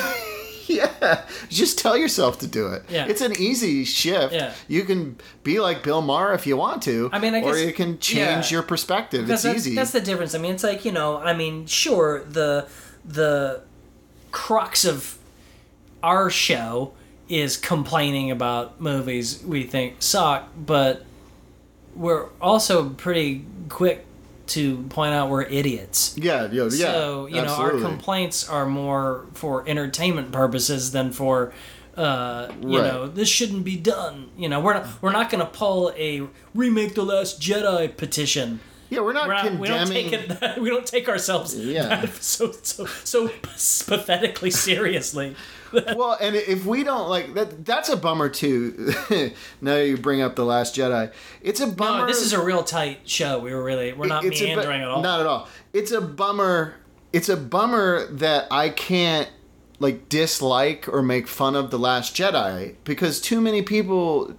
[0.67, 2.83] Yeah, just tell yourself to do it.
[2.89, 3.07] Yeah.
[3.07, 4.33] It's an easy shift.
[4.33, 4.53] Yeah.
[4.67, 7.09] You can be like Bill Maher if you want to.
[7.11, 8.57] I mean, I or you can change yeah.
[8.57, 9.25] your perspective.
[9.25, 9.75] Because It's that's, easy.
[9.75, 10.33] that's the difference.
[10.35, 11.17] I mean, it's like you know.
[11.17, 12.67] I mean, sure, the
[13.03, 13.61] the
[14.31, 15.17] crux of
[16.03, 16.93] our show
[17.27, 21.05] is complaining about movies we think suck, but
[21.95, 24.05] we're also pretty quick
[24.51, 26.15] to point out we're idiots.
[26.17, 26.69] yeah, yo, yeah.
[26.69, 31.53] so you know, our complaints are more for entertainment purposes than for.
[31.97, 32.87] Uh, you Right.
[32.87, 34.29] know, this shouldn't be done.
[34.37, 36.21] You know, we're not we're not going to pull a
[36.55, 38.61] remake the Last Jedi petition
[38.91, 40.27] yeah, we're not we're not, we don't take it.
[40.41, 42.05] That, we don't take ourselves Yeah.
[42.19, 45.35] so so so pathetically seriously.
[45.95, 48.93] well, and if we don't like that, that's a bummer too.
[49.61, 51.11] now you bring up the Last Jedi.
[51.41, 52.01] It's a bummer.
[52.01, 53.39] No, this is a real tight show.
[53.39, 55.01] We were really we're not It's a bu- meandering at all.
[55.01, 55.47] Not at all.
[55.73, 56.75] It's a bummer.
[57.13, 59.29] It's a bummer that I can't
[59.79, 64.35] like dislike or make fun of the Last Jedi because too many people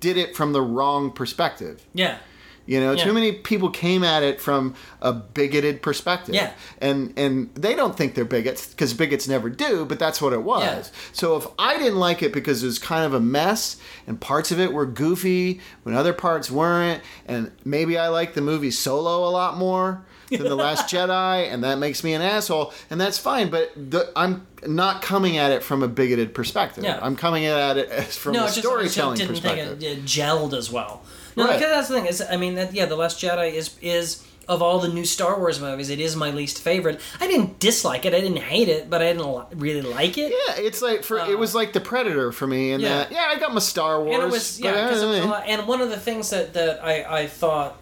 [0.00, 1.86] did it from the wrong perspective.
[1.94, 2.18] yeah,
[2.66, 3.04] You know, Yeah.
[3.04, 6.34] too many people came at it from a bigoted perspective.
[6.34, 6.50] Yeah.
[6.80, 10.42] And and they don't think they're bigots because bigots never do, but that's what it
[10.42, 10.62] was.
[10.62, 10.82] Yeah.
[11.12, 13.76] So if I didn't like it because it was kind of a mess
[14.06, 18.40] and parts of it were goofy when other parts weren't, and maybe I like the
[18.42, 22.72] movie Solo a lot more than The Last Jedi, and that makes me an asshole,
[22.90, 26.82] and that's fine, but the, I'm not coming at it from a bigoted perspective.
[26.82, 26.98] Yeah.
[27.00, 29.78] I'm coming at it as from no, a just storytelling just didn't perspective.
[29.80, 31.04] think it, it gelled as well.
[31.36, 31.58] No, Right.
[31.58, 34.62] because that's the thing is, I mean, that, yeah, the Last Jedi is is of
[34.62, 37.00] all the new Star Wars movies, it is my least favorite.
[37.20, 40.30] I didn't dislike it, I didn't hate it, but I didn't li- really like it.
[40.32, 42.96] Yeah, it's like for it was like the Predator for me, and Uh, Yeah.
[42.98, 44.14] that yeah, I got my Star Wars.
[44.14, 46.82] and it was but, yeah, uh, it- uh, and one of the things that that
[46.82, 47.76] I I thought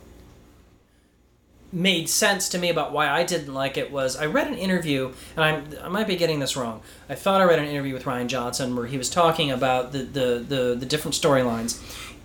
[1.73, 5.12] made sense to me about why I didn't like it was I read an interview
[5.37, 6.81] and I'm I might be getting this wrong.
[7.11, 9.99] I thought I read an interview with Rian Johnson where he was talking about the
[9.99, 11.78] the the, the different storylines,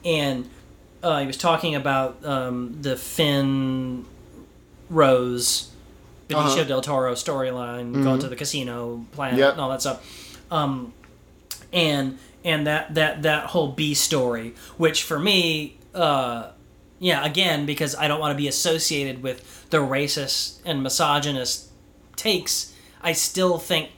[0.05, 0.49] and
[1.03, 4.05] uh, he was talking about um, the Finn
[4.89, 5.71] Rose.
[6.27, 6.63] Benicio Uh-huh.
[6.65, 9.53] del Toro storyline, going to the casino planet, Yep.
[9.53, 10.37] and all that stuff.
[10.51, 10.93] Um,
[11.73, 16.49] and and that that that whole B story, which for me, uh,
[16.99, 21.69] yeah, again because I don't want to be associated with the racist and misogynist
[22.15, 23.89] takes, I still think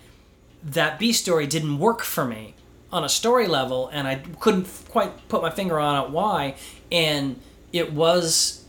[0.63, 2.53] that B story didn't work for me.
[2.93, 6.55] on a story level, and I couldn't quite put my finger on it why.
[6.91, 7.39] And
[7.71, 8.63] it was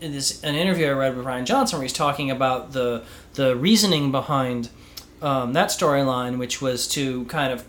[0.00, 3.02] in this an interview I read with Rian Johnson where he's talking about the
[3.34, 4.70] the reasoning behind
[5.20, 7.64] um, that storyline, which was to kind of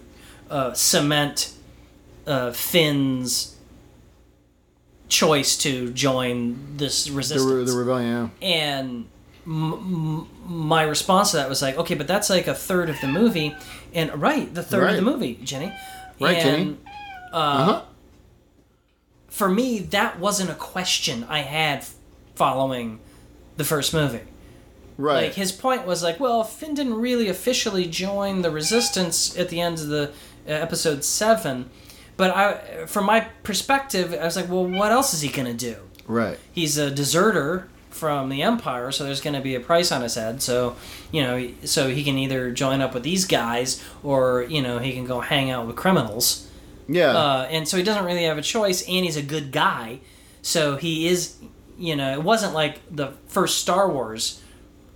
[0.50, 1.52] uh, cement
[2.28, 3.56] uh, Finn's
[5.08, 8.32] choice to join this The, resistance re- the rebellion.
[8.42, 9.06] and
[9.46, 13.02] m- m- my response to that was like, okay, but that's like a third of
[13.02, 13.56] the movie,
[13.94, 15.74] and right, the third of the movie, Jenny.
[16.20, 16.78] Right, and, Jenny.
[17.34, 17.82] Uh, Uh huh.
[19.40, 21.86] For me, that wasn't a question I had
[22.36, 23.00] following
[23.56, 24.28] the first movie.
[24.98, 25.28] Right.
[25.28, 29.62] Like his point was like, well, Finn didn't really officially join the Resistance at the
[29.62, 30.10] end of the
[30.46, 31.70] uh, episode seven,
[32.18, 35.78] but I, from my perspective, I was like, well, what else is he gonna do?
[36.06, 36.38] right.
[36.52, 40.16] he's a deserter from the empire so there's going to be a price on his
[40.16, 40.76] head so
[41.12, 44.92] you know so he can either join up with these guys or you know he
[44.92, 46.49] can go hang out with criminals
[46.92, 47.12] Yeah.
[47.16, 50.00] uh, and so he doesn't really have a choice and he's a good guy
[50.42, 51.36] so he is
[51.78, 54.42] you know it wasn't like the first star wars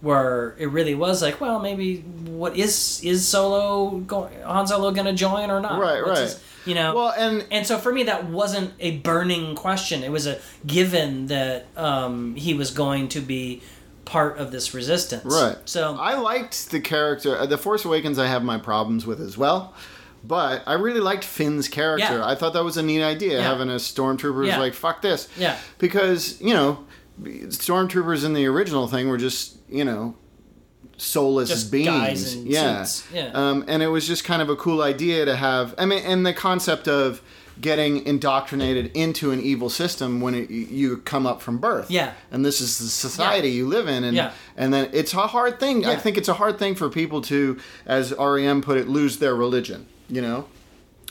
[0.02, 5.06] where it really was like well maybe what is is solo go, han solo going
[5.06, 6.30] to join or not Right, What's right.
[6.30, 10.02] his- you know well, and and so for me, that wasn't a burning question.
[10.02, 13.62] It was a given that um, he was going to be
[14.06, 15.26] part of this resistance.
[15.26, 15.58] Right.
[15.66, 17.38] So I liked the character.
[17.38, 19.74] uh, The Force Awakens, I have my problems with as well.
[20.24, 22.18] But I really liked Finn's character.
[22.20, 22.26] Yeah.
[22.26, 23.44] I thought that was a neat idea, Yeah.
[23.44, 24.60] having a stormtrooper who's Yeah.
[24.60, 25.28] like, fuck this.
[25.38, 25.58] Yeah.
[25.80, 26.86] Because, you know,
[27.22, 30.16] stormtroopers in the original thing were just, you know,
[30.98, 32.36] soulless Just beings.
[32.38, 32.84] yeah.
[32.84, 33.08] suits.
[33.14, 33.32] Yeah.
[33.34, 35.76] Um, and it was just kind of a cool idea to have.
[35.78, 37.22] I mean, and the concept of
[37.62, 41.92] getting indoctrinated into an evil system when it, you come up from birth.
[41.92, 42.14] Yeah.
[42.32, 44.32] And this is the society you live in, and Yeah.
[44.58, 45.86] and then it's a hard thing.
[45.86, 49.36] I think it's a hard thing for people to, as REM put it, lose their
[49.36, 49.86] religion.
[50.10, 50.46] You know,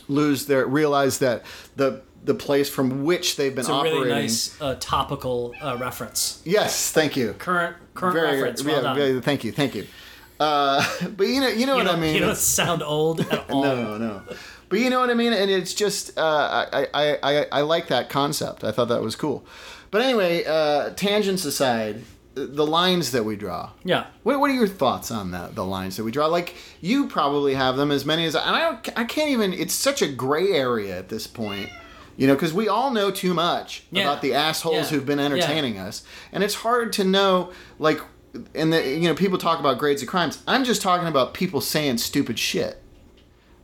[0.08, 1.44] lose their realize that
[1.76, 4.00] the the place from which they've been it's a operating.
[4.00, 6.40] really nice uh, topical uh, reference.
[6.44, 7.32] Yes, thank you.
[7.38, 8.62] Current current Very, reference.
[8.64, 9.86] Well yeah, very- thank you, thank you.
[10.38, 10.84] Uh,
[11.16, 12.14] but you know, you know you what I mean.
[12.14, 13.62] you don't sound old at all.
[13.62, 14.22] no, no, no.
[14.68, 16.22] But you know what I mean, and it's just uh,
[16.72, 18.64] I, I, I, I like that concept.
[18.64, 19.44] I thought that was cool.
[19.90, 22.02] But anyway, uh, tangents aside,
[22.34, 23.70] the lines that we draw.
[23.84, 24.06] Yeah.
[24.22, 25.54] What, what are your thoughts on that?
[25.54, 28.60] The lines that we draw, like you probably have them as many as, and I
[28.70, 29.52] don't, I can't even.
[29.52, 31.68] It's such a gray area at this point,
[32.16, 34.04] you know, because we all know too much Yeah.
[34.04, 34.96] about the assholes Yeah.
[34.96, 35.26] who've been Yeah.
[35.26, 38.00] entertaining us, and it's hard to know, like,
[38.54, 40.42] and the you know people talk about grades of crimes.
[40.48, 42.81] I'm just talking about people saying stupid shit.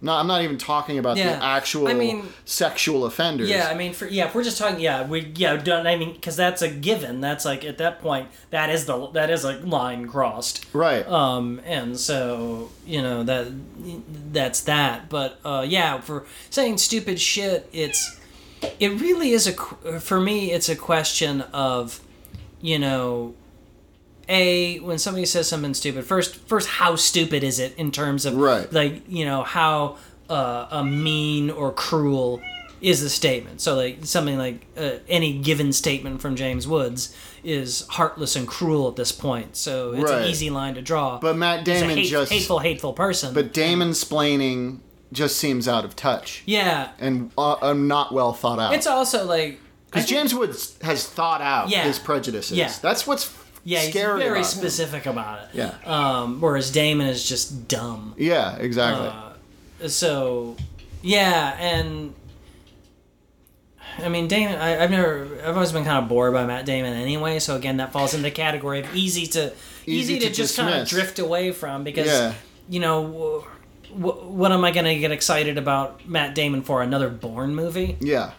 [0.01, 1.36] No, I'm not even talking about Yeah.
[1.36, 3.49] the actual I mean- sexual offenders.
[3.51, 6.12] Yeah, I mean, for yeah, if we're just talking, yeah, we yeah, don't I mean,
[6.12, 7.20] because that's a given.
[7.20, 10.64] That's like at that point, that is the that is a line crossed.
[10.72, 11.07] right.
[11.09, 13.49] um and so you know that
[14.32, 18.18] that's that but uh yeah for saying stupid shit it's
[18.80, 19.53] it really is a
[20.01, 22.01] for me it's a question of
[22.61, 23.34] you know
[24.29, 28.35] a when somebody says something stupid first first how stupid is it in terms of
[28.37, 28.70] Right.
[28.72, 29.97] like you know how
[30.29, 32.41] uh, a mean or cruel
[32.81, 37.87] is the statement so like something like uh, any given statement from james woods is
[37.89, 40.22] heartless and cruel at this point so it's Right.
[40.22, 43.91] an easy line to draw but Matt Damon hate- just hateful hateful person but Damon
[43.91, 44.79] splaining
[45.12, 48.74] just seems out of touch yeah and uh, uh, not well thought out.
[48.74, 51.85] it's also like Because James Woods has thought out Yeah.
[51.85, 52.59] his prejudices.
[52.59, 52.70] Yeah.
[52.83, 53.24] That's what's
[53.68, 54.44] yeah he's scary very about him.
[54.44, 55.74] specific about it Yeah.
[55.84, 59.08] um whereas damon is just dumb Yeah, exactly.
[59.08, 60.56] Uh, so
[61.02, 62.14] yeah and
[63.98, 66.92] i mean damon I, i've never i've always been kind of bored by matt damon
[66.94, 69.52] anyway so again that falls in the category of easy to
[69.86, 72.34] easy, Easy to, to just kind of drift away from because Yeah.
[72.68, 76.82] you know wh- wh- what am i going to get excited about matt damon for
[76.82, 78.32] another Bourne movie yeah.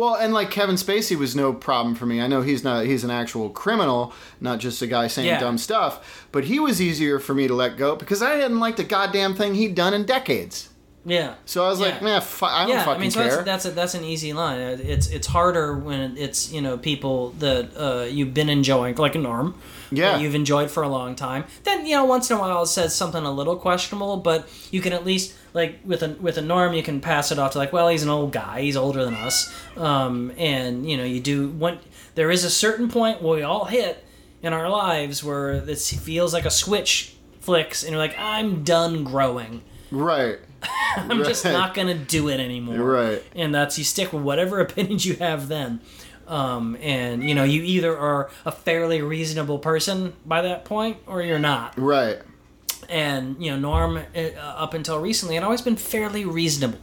[0.00, 2.22] Well, and like Kevin Spacey was no problem for me.
[2.22, 5.40] I know he's not he's an actual criminal, not just a guy saying Yeah.
[5.40, 8.78] dumb stuff, but he was easier for me to let go because I hadn't liked
[8.80, 10.68] a goddamn thing he'd done in decades.
[11.04, 12.04] yeah So I was like, Yeah.
[12.08, 13.28] man, fu- I don't yeah, fucking I mean, so care.
[13.30, 14.58] that's that's a, that's an easy line.
[14.60, 19.14] Uh, It's it's harder when it's you know people that uh, you've been enjoying, like
[19.14, 19.48] a norm.
[19.92, 20.12] Yeah.
[20.12, 21.42] that you've enjoyed for a long time.
[21.64, 24.80] Then you know once in a while it says something a little questionable, but you
[24.80, 27.58] can at least like with a with a norm you can pass it off to
[27.58, 31.20] like, well, he's an old guy, he's older than us, um, and you know you
[31.20, 31.78] do when
[32.14, 34.04] there is a certain point where we all hit
[34.42, 39.04] in our lives where this feels like a switch flicks, and you're like, I'm done
[39.04, 39.62] growing.
[39.90, 40.38] right.
[40.96, 42.76] I'm just not gonna do it anymore.
[42.76, 43.22] Right.
[43.34, 45.80] And that's you stick with whatever opinions you have then.
[46.28, 51.22] Um, and you know, you either are a fairly reasonable person by that point, or
[51.22, 51.78] you're not.
[51.78, 52.20] Right.
[52.90, 56.78] And you know, Norm, uh, up until recently, had always been fairly reasonable.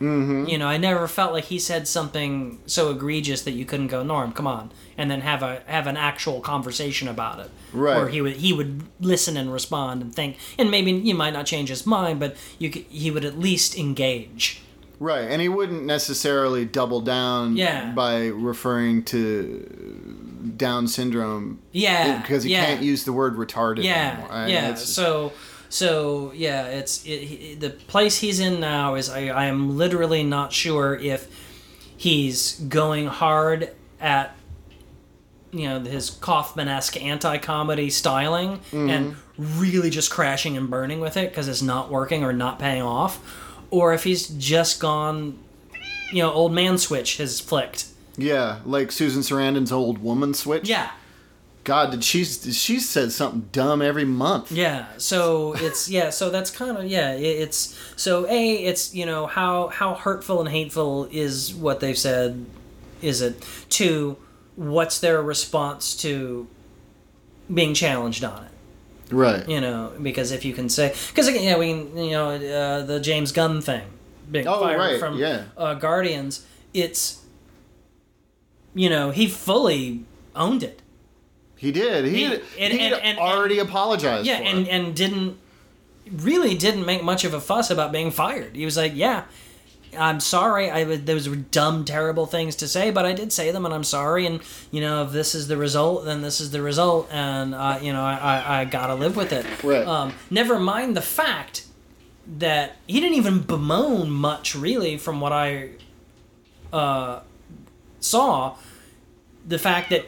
[0.00, 0.46] Mm-hmm.
[0.48, 4.02] You know, I never felt like he said something so egregious that you couldn't go,
[4.02, 7.50] Norm, come on, and then have a have an actual conversation about it.
[7.72, 7.96] Right.
[7.96, 11.46] Where he would he would listen and respond and think, and maybe you might not
[11.46, 14.60] change his mind, but you could, he would at least engage.
[14.98, 17.90] Right, and he wouldn't necessarily double down Yeah.
[17.92, 21.58] by referring to Down syndrome.
[21.72, 22.64] Yeah, because he yeah.
[22.66, 23.82] can't use the word retarded.
[23.84, 24.32] Yeah, anymore.
[24.32, 24.74] I- yeah.
[24.74, 25.32] So,
[25.72, 30.22] so yeah, it's it, he, the place he's in now is I, I am literally
[30.22, 31.28] not sure if
[31.96, 34.36] he's going hard at
[35.50, 38.90] you know his Kaufman-esque anti-comedy styling mm-hmm.
[38.90, 42.82] and really just crashing and burning with it because it's not working or not paying
[42.82, 43.20] off,
[43.70, 45.38] or if he's just gone,
[46.12, 47.86] you know, old man switch has flicked.
[48.18, 50.68] yeah, like Susan Sarandon's old woman switch.
[50.68, 50.90] Yeah,
[51.64, 52.24] God, did she?
[52.24, 54.50] She said something dumb every month.
[54.50, 59.06] Yeah, so it's yeah, so that's kind of yeah, it, it's so a it's you
[59.06, 62.44] know how how hurtful and hateful is what they've said,
[63.00, 63.46] is it?
[63.68, 64.16] Two,
[64.56, 66.48] what's their response to
[67.52, 69.14] being challenged on it?
[69.14, 69.48] Right.
[69.48, 72.82] You know, because if you can say because again, yeah, we can you know uh,
[72.84, 73.84] the James Gunn thing,
[74.28, 75.44] being Oh, fired right, from yeah.
[75.56, 76.44] uh, Guardians,
[76.74, 77.22] it's
[78.74, 80.02] you know he fully
[80.34, 80.81] owned it.
[81.62, 82.04] He did.
[82.04, 82.24] He, He-
[82.58, 84.26] and- he and- already apologized.
[84.26, 84.70] Yeah, for and it.
[84.70, 85.38] and didn't
[86.10, 88.56] really didn't make much of a fuss about being fired.
[88.56, 89.24] He was like, "Yeah,
[89.96, 90.70] I'm sorry.
[90.70, 93.84] I those were dumb, terrible things to say, but I did say them, and I'm
[93.84, 94.26] sorry.
[94.26, 94.40] And
[94.72, 97.92] you know, if this is the result, then this is the result, and uh, you
[97.92, 99.46] know, I, I I gotta live with it.
[99.62, 99.86] Right.
[99.86, 101.66] Um, never mind the fact
[102.38, 105.70] that he didn't even bemoan much, really, from what I
[106.72, 107.20] uh,
[108.00, 108.56] saw.
[109.46, 110.04] The fact that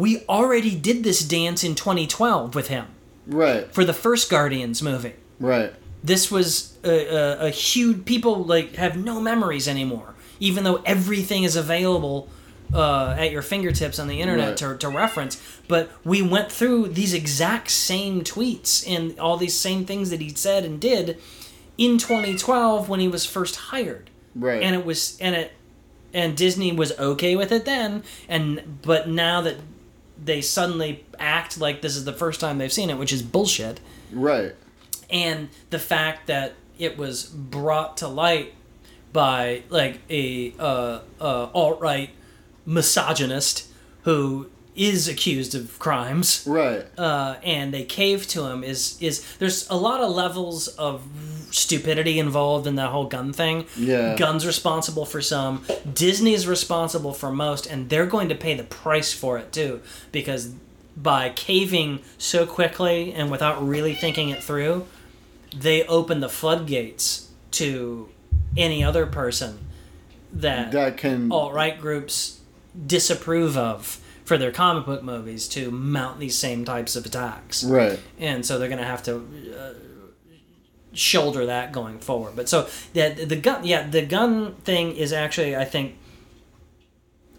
[0.00, 2.86] we already did this dance in 2012 with him
[3.26, 5.14] right, for the first Guardians movie.
[5.38, 5.72] right,
[6.02, 8.04] This was a, a, a huge.
[8.04, 12.28] People like have no memories anymore, even though everything is available
[12.72, 14.56] uh, at your fingertips on the internet Right.
[14.58, 15.34] to, to reference.
[15.68, 20.30] But we went through these exact same tweets and all these same things that he
[20.30, 21.18] said and did
[21.76, 24.62] in 2012 when he was first hired right.
[24.62, 25.52] and it was and it
[26.12, 29.56] and Disney was okay with it then and but now that
[30.22, 33.80] they suddenly act like this is the first time they've seen it which is bullshit
[34.12, 34.54] right.
[35.08, 38.54] and the fact that it was brought to light
[39.12, 42.10] by like a uh, uh, alt right
[42.66, 43.66] misogynist
[44.02, 46.86] who is accused of crimes Right.
[46.98, 51.02] uh, and they cave to him is is there's a lot of levels of
[51.50, 53.66] stupidity involved in that whole Gunn thing.
[53.76, 54.16] Yeah.
[54.16, 59.12] Gunn's responsible for some, Disney's responsible for most, and they're going to pay the price
[59.12, 59.80] for it too
[60.12, 60.52] because
[60.96, 64.86] by caving so quickly and without really thinking it through,
[65.56, 68.08] they open the floodgates to
[68.56, 69.58] any other person
[70.32, 71.30] that that can.
[71.32, 72.40] alt right groups
[72.86, 73.99] disapprove of
[74.30, 77.64] for their comic book movies to mount these same types of attacks.
[77.64, 77.98] Right.
[78.16, 79.16] And so they're going to have to
[79.58, 79.72] uh,
[80.92, 82.36] shoulder that going forward.
[82.36, 85.96] But so the the Gunn, yeah, the Gunn thing is actually, I think,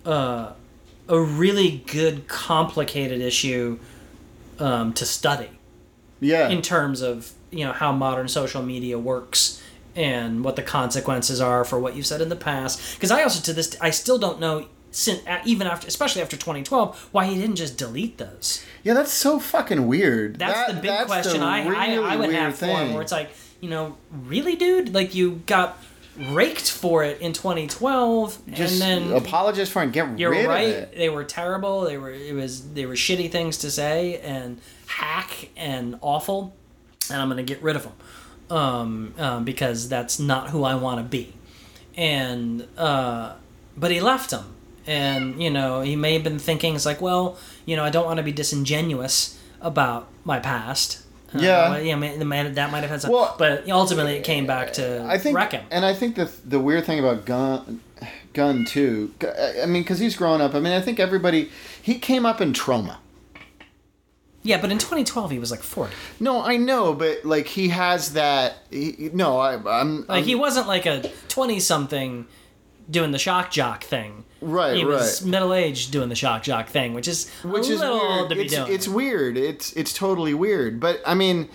[0.05, 0.51] uh,
[1.07, 3.79] a really good, complicated issue
[4.59, 5.49] um, to study
[6.19, 6.49] Yeah.
[6.49, 9.61] in terms of you know how modern social media works
[9.95, 12.95] and what the consequences are for what you've said in the past.
[12.95, 14.67] Because I also to this I still don't know.
[14.93, 18.63] Since, even after, especially after 2012, why he didn't just delete those?
[18.83, 20.37] yeah, that's so fucking weird.
[20.37, 23.01] That's That- the big that's question the I, I I would have for him, where
[23.01, 23.29] it's like,
[23.61, 25.77] you know, really, dude, like you got
[26.17, 30.45] raked for it in 2012, Just and then apologize for it and get you're rid
[30.45, 30.97] right, of it.
[30.97, 31.81] they were terrible.
[31.81, 36.53] They were it was they were shitty things to say and hack and awful,
[37.09, 37.93] and I'm gonna get rid of them
[38.57, 41.33] um, um, because that's not who I want to be.
[41.95, 43.35] And uh,
[43.77, 44.53] but he left them,
[44.91, 48.05] and you know he may have been thinking it's like, well, you know, I don't
[48.05, 50.99] want to be disingenuous about my past.
[51.33, 51.77] Uh, Yeah.
[51.79, 54.73] yeah, man, the man- that might have had some, Well, but ultimately it came back
[54.73, 55.63] to I think, wreck him.
[55.71, 57.79] and I think the the weird thing about Gunn,
[58.33, 59.13] Gunn too.
[59.63, 60.53] I mean, because he's grown up.
[60.55, 61.49] I mean, I think everybody
[61.81, 62.97] he came up in Troma.
[64.43, 65.93] Yeah, but in 2012 he was like 40.
[66.19, 68.55] No, I know, but like he has that.
[68.71, 72.25] He, no, I, I'm Like I'm- he wasn't like a twenty something
[72.91, 74.25] doing the shock jock thing.
[74.41, 75.29] Right, He was right.
[75.31, 78.11] middle aged doing the shock jock thing, which is which a is little weird.
[78.19, 78.71] old to be it's, doing.
[78.73, 79.37] it's weird.
[79.37, 80.79] It's it's totally weird.
[80.79, 81.47] But I mean,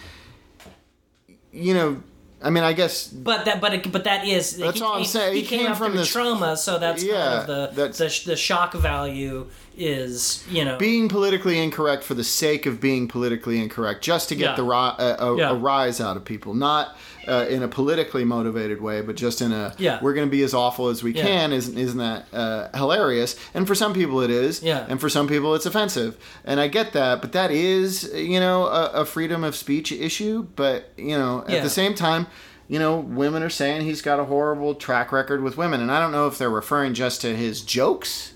[1.52, 2.02] you know,
[2.42, 4.56] I mean, I guess but that, but it, but that is.
[4.56, 5.34] That's he all I'm came- saying.
[5.34, 8.08] He, He came, came from this- Troma, so that's Yeah, kind of the, that's- the
[8.08, 13.06] sh- the shock value is you know being politically incorrect for the sake of being
[13.08, 14.56] politically incorrect, just to get Yeah.
[14.56, 15.50] the ri- a, a, Yeah.
[15.50, 16.96] a rise out of people, not
[17.28, 19.98] uh, in a politically motivated way, but just in a Yeah.
[20.00, 21.22] we're going to be as awful as we Yeah.
[21.24, 21.52] can.
[21.52, 23.36] Isn't isn't that uh, hilarious?
[23.52, 24.62] And for some people it is.
[24.62, 24.86] Yeah.
[24.88, 27.20] And for some people it's offensive, and I get that.
[27.20, 30.46] But that is you know a, a freedom of speech issue.
[30.56, 32.26] But you know at the same time.
[32.68, 36.00] You know, women are saying he's got a horrible track record with women, and I
[36.00, 38.32] don't know if they're referring just to his jokes,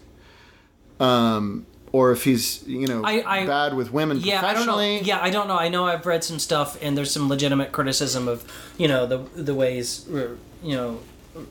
[1.00, 4.74] um, or if he's you know I- I- bad with women Yeah, I don't know.
[4.74, 5.00] professionally.
[5.02, 5.56] Yeah, I don't know.
[5.58, 8.44] I know I've read some stuff, and there's some legitimate criticism of,
[8.78, 10.28] you know, the the ways, uh,
[10.62, 10.98] you know,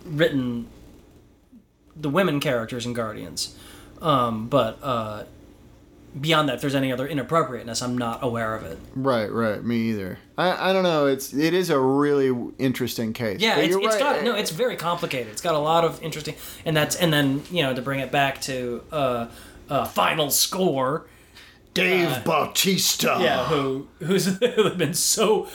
[0.05, 0.67] written
[1.95, 3.55] the women characters in Guardians.
[4.01, 5.23] Um, but uh,
[6.20, 8.78] beyond that, if there's any other inappropriateness, I'm not aware of it.
[8.95, 9.64] Right, right.
[9.64, 10.20] Me either.
[10.38, 11.07] I, I don't know.
[11.07, 13.39] It's it is a really interesting case.
[13.41, 14.16] Yeah, But it's, you're it's right.
[14.18, 14.36] got no.
[14.36, 15.32] It's very complicated.
[15.32, 16.36] It's got a lot of interesting,
[16.66, 19.28] and that's and then you know to bring it back to uh,
[19.70, 21.05] uh, final score.
[21.74, 23.18] Dave uh, Bautista.
[23.22, 25.47] Yeah, who who's been so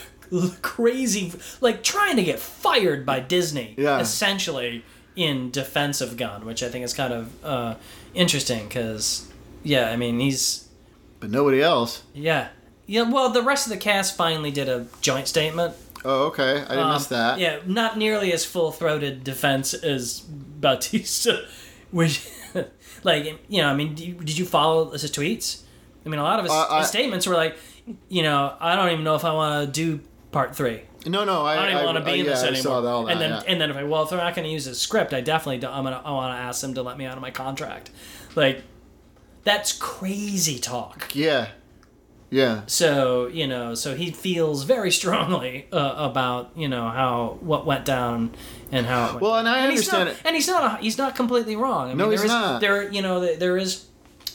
[0.61, 3.99] crazy, like trying to get fired by Disney, Yeah.
[3.99, 4.83] essentially
[5.15, 7.75] in defense of Gunn, which I think is kind of uh,
[8.13, 9.27] interesting because,
[9.65, 10.67] yeah, I mean he's
[11.19, 12.03] but nobody else.
[12.13, 12.49] yeah
[12.87, 13.01] yeah.
[13.01, 15.73] Well, the rest of the cast finally did a joint statement.
[16.03, 16.61] Oh, okay.
[16.61, 17.39] I didn't miss Um, that.
[17.39, 21.47] Yeah, not nearly as full throated defense as Bautista,
[21.91, 22.27] which,
[23.03, 25.63] like, you know, I mean, did you, follow his tweets?
[26.05, 27.57] I mean, a lot of his, Uh, I- his statements were like,
[28.07, 29.99] you know, I don't even know if I want to do
[30.31, 30.81] part three.
[31.07, 31.43] No, no.
[31.43, 32.81] I, I don't even want to be I, in this yeah, I anymore.
[32.83, 33.43] that, and then, yeah.
[33.47, 35.57] and then if I well, if they're not going to use his script, I definitely
[35.57, 35.73] don't.
[35.73, 36.01] I'm gonna.
[36.05, 37.89] I want to ask them to let me out of my contract.
[38.35, 38.61] Like,
[39.45, 41.11] that's crazy talk.
[41.15, 41.47] yeah,
[42.29, 42.63] yeah.
[42.67, 47.85] So you know, so he feels very strongly uh, about you know how what went
[47.85, 48.31] down
[48.71, 49.17] and how.
[49.19, 50.21] Well, and I he's understand not, it.
[50.25, 50.79] and he's not.
[50.79, 51.85] A, he's not completely wrong.
[51.85, 52.59] I mean, No, there he's is- not.
[52.61, 53.85] There, you know, there- there is.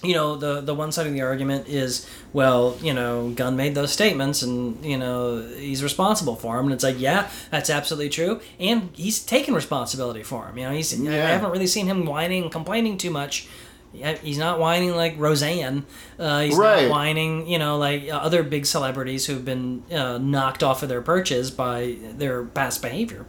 [0.03, 3.75] You know, the the one side of the argument is, well, you know, Gunn made
[3.75, 6.65] those statements, and you know he's responsible for them.
[6.65, 10.57] And it's like, yeah, that's absolutely true, and he's taken responsibility for him.
[10.57, 13.47] You know, he's I haven't really seen him whining, complaining too much.
[13.93, 15.85] Yeah, He's not whining like Roseanne.
[16.19, 16.83] Uh, he's Right.
[16.83, 20.89] not whining, you know, like uh, other big celebrities who've been uh, knocked off of
[20.89, 23.27] their perches by their past behavior.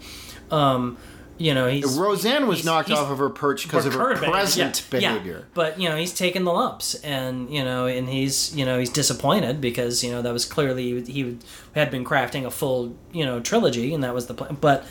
[0.51, 0.97] Um,
[1.37, 4.39] you know, he's Roseanne was knocked off of her perch because of her current behavior,
[4.41, 5.13] present yeah, yeah.
[5.13, 5.47] behavior.
[5.55, 8.91] But you know, he's taken the lumps, and you know, and he's you know he's
[8.91, 11.39] disappointed because you know that was clearly he
[11.73, 14.55] had been crafting a full you know trilogy, and that was the plan.
[14.61, 14.85] But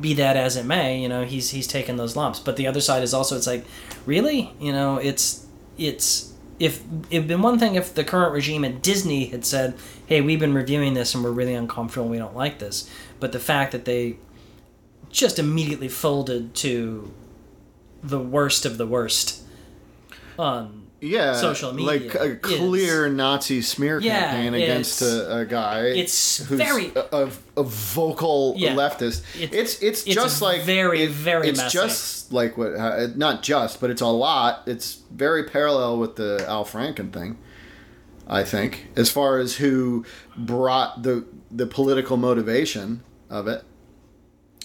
[0.00, 2.40] be that as it may, you know, he's he's taken those lumps.
[2.40, 3.64] But the other side is also it's like,
[4.06, 5.46] really, you know, it's
[5.78, 9.74] it's if it'd been one thing if the current regime at Disney had said,
[10.06, 13.32] "Hey, we've been reviewing this and we're really uncomfortable, and we don't like this," but
[13.32, 14.16] the fact that they
[15.10, 17.12] just immediately folded to
[18.02, 19.42] the worst of the worst
[20.38, 25.80] on Yeah, social like a clear Nazi smear Yeah, campaign against a, a guy.
[25.86, 28.74] it's who's very- a, a, a vocal Yeah.
[28.74, 29.22] leftist.
[29.40, 31.78] It's- It's it's, it's just like very, it- very It's messy.
[31.78, 34.62] just like what uh, not just, but it's a lot.
[34.66, 37.38] It's very parallel with the Al Franken thing.
[38.28, 40.04] I think, as far as who
[40.36, 43.64] brought the the political motivation of it.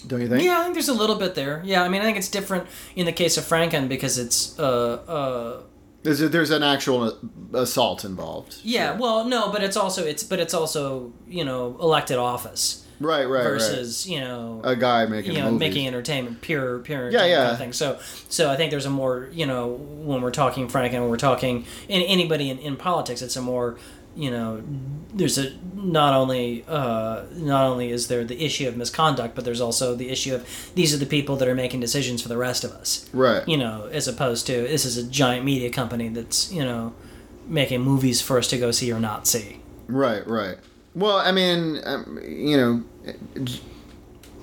[0.06, 0.44] Don't you think?
[0.44, 1.62] Yeah, I think there's a little bit there.
[1.64, 4.62] Yeah, I mean, I think it's different in the case of Franken because it's uh
[5.08, 5.60] uh
[6.06, 8.56] There's a, there's an actual uh, assault involved.
[8.62, 9.00] yeah, Sure.
[9.02, 13.42] well, no, but it's also it's but it's also you know elected office right, right,
[13.42, 14.60] versus you know.
[14.64, 15.58] A guy making you know movies.
[15.68, 17.36] making entertainment pure pure Yeah, yeah.
[17.38, 17.72] kind of thing.
[17.72, 17.98] So
[18.28, 19.66] so I think there's a more you know
[20.08, 23.76] when we're talking Franken when we're talking in anybody in, in politics, it's a more
[24.16, 24.62] you know
[25.14, 29.60] there's a not only uh, not only is there the issue of misconduct, but there's
[29.60, 32.64] also the issue of these are the people that are making decisions for the rest
[32.64, 33.08] of us.
[33.12, 33.46] right.
[33.46, 36.94] You know, as opposed to this is a giant media company that's you know
[37.46, 39.60] making movies for us to go see or not see.
[39.86, 40.58] Right, right.
[40.94, 43.44] Well, I mean, um, you know,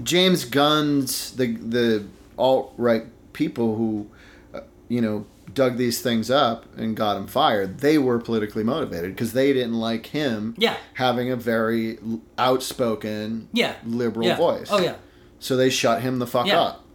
[0.04, 2.06] James Gunn's the the
[2.38, 4.08] alt right people who,
[4.54, 7.80] uh, you know, dug these things up and got him fired.
[7.80, 10.78] They were politically motivated because they didn't like him Yeah.
[10.94, 11.98] having a very
[12.38, 13.74] outspoken Yeah.
[13.86, 14.38] liberal yeah.
[14.38, 14.68] voice.
[14.72, 14.96] Oh yeah.
[15.40, 16.62] So they shut him the fuck Yeah.
[16.62, 16.86] up.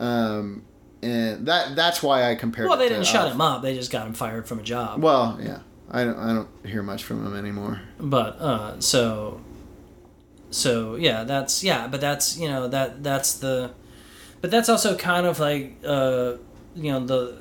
[0.00, 0.62] Um,
[1.02, 2.68] and that that's why I compared.
[2.68, 3.62] Well, they didn't shut him up.
[3.62, 5.02] They just got him fired from a job.
[5.02, 5.58] Well, yeah.
[5.90, 6.16] I don't.
[6.18, 7.80] I don't hear much from him anymore.
[8.00, 9.40] but uh so
[10.50, 13.70] so yeah that's yeah but that's you know that that's the
[14.40, 16.34] but that's also kind of like uh
[16.74, 17.36] you know the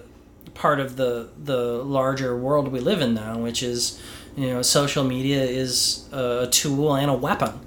[0.53, 4.01] part of the the larger world we live in now which is
[4.35, 7.59] you know social media is a tool and a weapon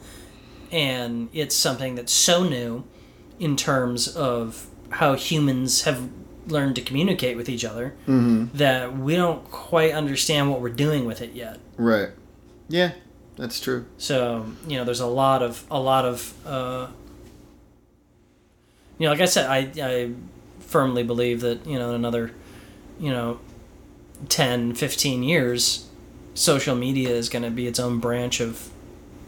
[0.71, 2.85] and it's something that's so new
[3.39, 6.09] in terms of how humans have
[6.47, 7.95] learned to communicate with each other
[8.55, 12.11] that we don't quite understand what we're doing with it yet Right.
[12.69, 12.93] Yeah,
[13.37, 13.87] that's true.
[13.99, 16.87] so you know, there's a lot of a lot of uh,
[18.99, 20.13] you know, like I said, I I
[20.61, 22.31] firmly believe that you know in another,
[22.99, 23.39] you know,
[24.29, 25.89] 10, 15 years,
[26.35, 28.71] social media is going to be its own branch of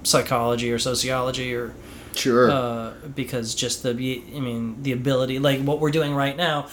[0.02, 1.74] psychology or sociology or
[2.14, 2.50] Sure.
[2.50, 6.68] uh, because just the I mean the ability like what we're doing right now.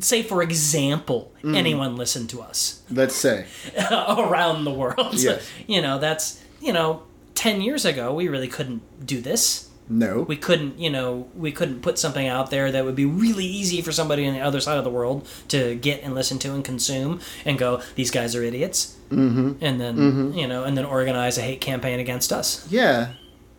[0.00, 1.54] Say for example, Mm.
[1.56, 3.46] anyone listen to us Let's say.
[3.90, 5.14] around the world.
[5.14, 5.46] Yes.
[5.68, 7.02] you know that's you know
[7.34, 9.65] ten years ago we really couldn't do this.
[9.88, 10.22] No.
[10.22, 13.82] We couldn't you know we couldn't put something out there that would be really easy
[13.82, 16.64] for somebody on the other side of the world to get and listen to and
[16.64, 18.96] consume and go these guys are idiots.
[19.10, 19.52] Mm-hmm.
[19.64, 22.66] And then you know and then organize a hate campaign against us.
[22.70, 23.12] yeah.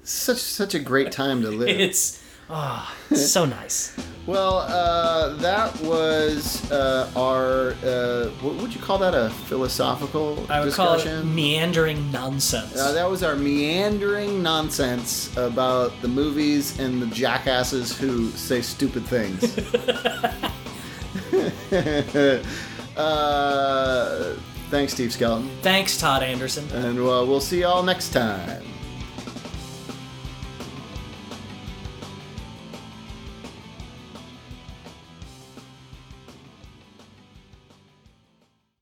[0.03, 1.67] Such such a great time to live.
[1.69, 3.95] It's oh, so nice.
[4.27, 9.13] Well, uh, that was uh, our uh, what would you call that?
[9.15, 11.21] A philosophical I would discussion.
[11.21, 12.75] call it meandering nonsense.
[12.77, 19.05] Uh, that was our meandering nonsense about the movies and the jackasses who say stupid
[19.05, 19.57] things.
[22.97, 24.35] uh,
[24.69, 25.49] thanks, Steve Skelton.
[25.61, 26.67] Thanks, Todd Anderson.
[26.73, 28.63] And uh, we'll see y'all next time.